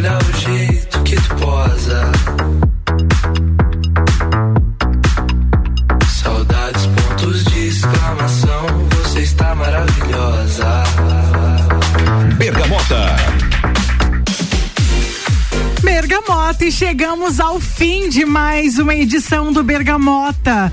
Olhar 0.00 0.18
o 0.22 0.32
jeito 0.38 1.02
que 1.02 1.14
tu 1.14 1.34
posa. 1.34 2.12
Saudades, 6.08 6.86
pontos 6.86 7.44
de 7.44 7.66
exclamação. 7.66 8.66
Você 9.02 9.20
está 9.20 9.54
maravilhosa. 9.54 10.82
Bergamota. 12.38 13.16
Bergamota 15.82 16.64
e 16.64 16.72
chegamos 16.72 17.38
ao 17.38 17.60
fim 17.60 18.08
de 18.08 18.24
mais 18.24 18.78
uma 18.78 18.94
edição 18.94 19.52
do 19.52 19.62
Bergamota. 19.62 20.72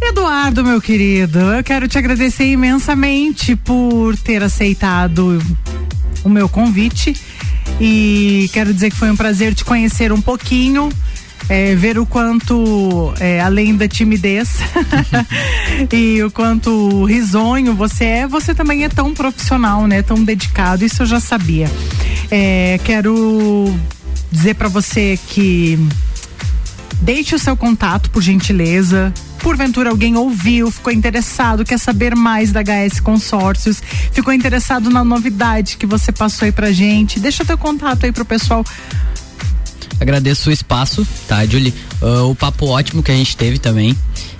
Eduardo, 0.00 0.62
meu 0.62 0.80
querido, 0.80 1.40
eu 1.40 1.64
quero 1.64 1.88
te 1.88 1.98
agradecer 1.98 2.44
imensamente 2.44 3.56
por 3.56 4.16
ter 4.16 4.40
aceitado 4.40 5.42
o 6.22 6.28
meu 6.28 6.48
convite 6.48 7.14
e 7.80 8.48
quero 8.52 8.72
dizer 8.72 8.90
que 8.90 8.96
foi 8.96 9.10
um 9.10 9.16
prazer 9.16 9.54
te 9.54 9.64
conhecer 9.64 10.12
um 10.12 10.20
pouquinho. 10.20 10.88
é, 11.48 11.74
ver 11.74 11.98
o 11.98 12.06
quanto, 12.06 13.12
é, 13.20 13.40
além 13.40 13.76
da 13.76 13.86
timidez 13.86 14.56
e 15.92 16.22
o 16.22 16.30
quanto 16.30 17.04
risonho 17.04 17.74
você 17.74 18.04
é, 18.04 18.26
você 18.26 18.54
também 18.54 18.84
é 18.84 18.88
tão 18.88 19.12
profissional, 19.12 19.86
né? 19.86 20.02
Tão 20.02 20.22
dedicado, 20.22 20.84
isso 20.84 21.02
eu 21.02 21.06
já 21.06 21.20
sabia. 21.20 21.70
É, 22.30 22.80
quero 22.84 23.74
dizer 24.32 24.54
para 24.54 24.68
você 24.68 25.18
que 25.28 25.78
deixe 27.00 27.34
o 27.34 27.38
seu 27.38 27.56
contato, 27.56 28.10
por 28.10 28.22
gentileza. 28.22 29.12
Porventura 29.44 29.90
alguém 29.90 30.16
ouviu, 30.16 30.70
ficou 30.70 30.90
interessado, 30.90 31.66
quer 31.66 31.78
saber 31.78 32.16
mais 32.16 32.50
da 32.50 32.62
HS 32.62 32.98
Consórcios, 32.98 33.82
ficou 34.10 34.32
interessado 34.32 34.88
na 34.88 35.04
novidade 35.04 35.76
que 35.76 35.84
você 35.84 36.10
passou 36.10 36.46
aí 36.46 36.52
pra 36.52 36.72
gente. 36.72 37.20
Deixa 37.20 37.44
teu 37.44 37.58
contato 37.58 38.04
aí 38.06 38.10
pro 38.10 38.24
pessoal. 38.24 38.64
Agradeço 40.00 40.48
o 40.48 40.52
espaço, 40.52 41.06
tá, 41.28 41.44
Julie? 41.44 41.74
Ah, 42.00 42.22
o 42.22 42.34
papo 42.34 42.68
ótimo 42.68 43.02
que 43.02 43.12
a 43.12 43.14
gente 43.14 43.36
teve 43.36 43.58
também. 43.58 43.94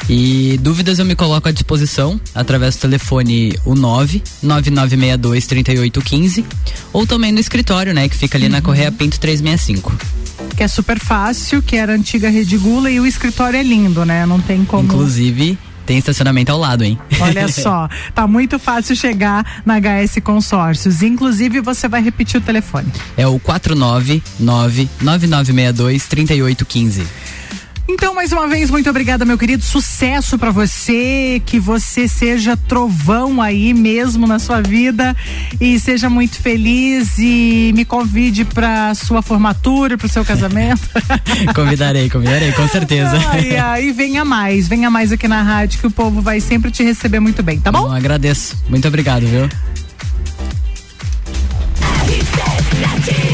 E 0.08 0.58
dúvidas 0.62 0.98
eu 0.98 1.04
me 1.04 1.14
coloco 1.14 1.50
à 1.50 1.52
disposição 1.52 2.18
através 2.34 2.76
do 2.76 2.80
telefone 2.80 3.54
o 3.66 3.74
99962 3.74 5.46
3815 5.46 6.46
ou 6.94 7.06
também 7.06 7.30
no 7.30 7.40
escritório, 7.40 7.92
né, 7.92 8.08
que 8.08 8.16
fica 8.16 8.38
ali 8.38 8.48
na 8.48 8.62
Correia 8.62 8.90
Pinto 8.90 9.20
365. 9.20 9.94
Que 10.56 10.62
é 10.62 10.68
super 10.68 10.98
fácil, 10.98 11.60
que 11.60 11.76
era 11.76 11.92
a 11.92 11.96
antiga 11.96 12.30
Rede 12.30 12.56
Gula 12.56 12.90
e 12.90 13.00
o 13.00 13.06
escritório 13.06 13.58
é 13.58 13.62
lindo, 13.62 14.04
né? 14.04 14.24
Não 14.24 14.40
tem 14.40 14.64
como. 14.64 14.84
Inclusive, 14.84 15.58
tem 15.84 15.98
estacionamento 15.98 16.50
ao 16.52 16.58
lado, 16.58 16.84
hein? 16.84 16.98
Olha 17.20 17.46
só, 17.52 17.88
tá 18.14 18.26
muito 18.26 18.58
fácil 18.58 18.96
chegar 18.96 19.62
na 19.66 19.78
HS 19.78 20.20
Consórcios. 20.22 21.02
Inclusive, 21.02 21.60
você 21.60 21.88
vai 21.88 22.02
repetir 22.02 22.40
o 22.40 22.40
telefone. 22.40 22.90
É 23.16 23.26
o 23.26 23.38
499 23.38 24.88
9962 25.00 26.06
3815. 26.06 27.06
Então, 27.86 28.14
mais 28.14 28.32
uma 28.32 28.48
vez, 28.48 28.70
muito 28.70 28.88
obrigada, 28.88 29.24
meu 29.24 29.36
querido. 29.36 29.62
Sucesso 29.62 30.38
pra 30.38 30.50
você, 30.50 31.42
que 31.44 31.60
você 31.60 32.08
seja 32.08 32.56
trovão 32.56 33.42
aí 33.42 33.74
mesmo 33.74 34.26
na 34.26 34.38
sua 34.38 34.62
vida 34.62 35.14
e 35.60 35.78
seja 35.78 36.08
muito 36.08 36.36
feliz 36.36 37.18
e 37.18 37.72
me 37.74 37.84
convide 37.84 38.44
pra 38.44 38.94
sua 38.94 39.20
formatura, 39.20 39.98
pro 39.98 40.08
seu 40.08 40.24
casamento. 40.24 40.88
convidarei, 41.54 42.08
convidarei, 42.08 42.52
com 42.52 42.66
certeza. 42.68 43.18
Ai, 43.28 43.56
ai, 43.56 43.92
venha 43.92 44.24
mais, 44.24 44.66
venha 44.66 44.90
mais 44.90 45.12
aqui 45.12 45.28
na 45.28 45.42
rádio 45.42 45.80
que 45.80 45.86
o 45.86 45.90
povo 45.90 46.22
vai 46.22 46.40
sempre 46.40 46.70
te 46.70 46.82
receber 46.82 47.20
muito 47.20 47.42
bem, 47.42 47.60
tá 47.60 47.70
bom? 47.70 47.82
Bom, 47.82 47.92
agradeço. 47.92 48.56
Muito 48.68 48.88
obrigado, 48.88 49.26
viu? 49.26 49.48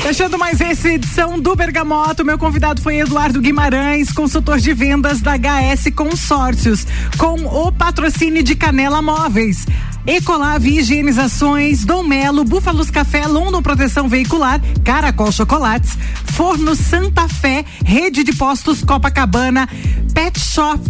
Fechando 0.02 0.38
mais 0.38 0.60
essa 0.60 0.88
edição 0.88 1.38
do 1.38 1.54
Bergamoto, 1.54 2.24
meu 2.24 2.38
convidado 2.38 2.80
foi 2.80 2.98
Eduardo 2.98 3.40
Guimarães, 3.40 4.10
consultor 4.10 4.58
de 4.58 4.72
vendas 4.72 5.20
da 5.20 5.32
HS 5.36 5.94
Consórcios, 5.94 6.86
com 7.18 7.34
o 7.44 7.70
patrocínio 7.70 8.42
de 8.42 8.56
Canela 8.56 9.02
Móveis. 9.02 9.66
Ecolave 10.06 10.78
Higienizações, 10.78 11.84
Dom 11.84 12.02
Melo, 12.02 12.44
Búfalos 12.44 12.90
Café, 12.90 13.26
London 13.26 13.60
Proteção 13.62 14.08
Veicular, 14.08 14.58
Caracol 14.82 15.30
Chocolates, 15.30 15.96
Forno 16.24 16.74
Santa 16.74 17.28
Fé, 17.28 17.64
Rede 17.84 18.24
de 18.24 18.32
Postos 18.32 18.82
Copacabana, 18.82 19.68
Pet 20.14 20.40
Shop, 20.40 20.80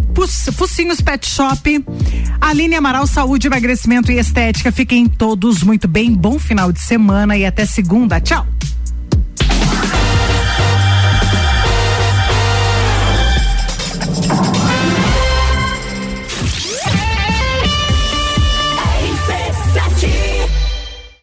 Focinhos 0.53 1.01
Pet 1.01 1.27
Shop, 1.27 1.85
Aline 2.39 2.75
Amaral 2.75 3.05
Saúde, 3.05 3.47
Emagrecimento 3.47 4.11
e 4.11 4.17
Estética. 4.17 4.71
Fiquem 4.71 5.05
todos 5.05 5.61
muito 5.61 5.87
bem, 5.87 6.13
bom 6.13 6.39
final 6.39 6.71
de 6.71 6.79
semana 6.79 7.37
e 7.37 7.45
até 7.45 7.65
segunda. 7.65 8.19
Tchau! 8.21 8.47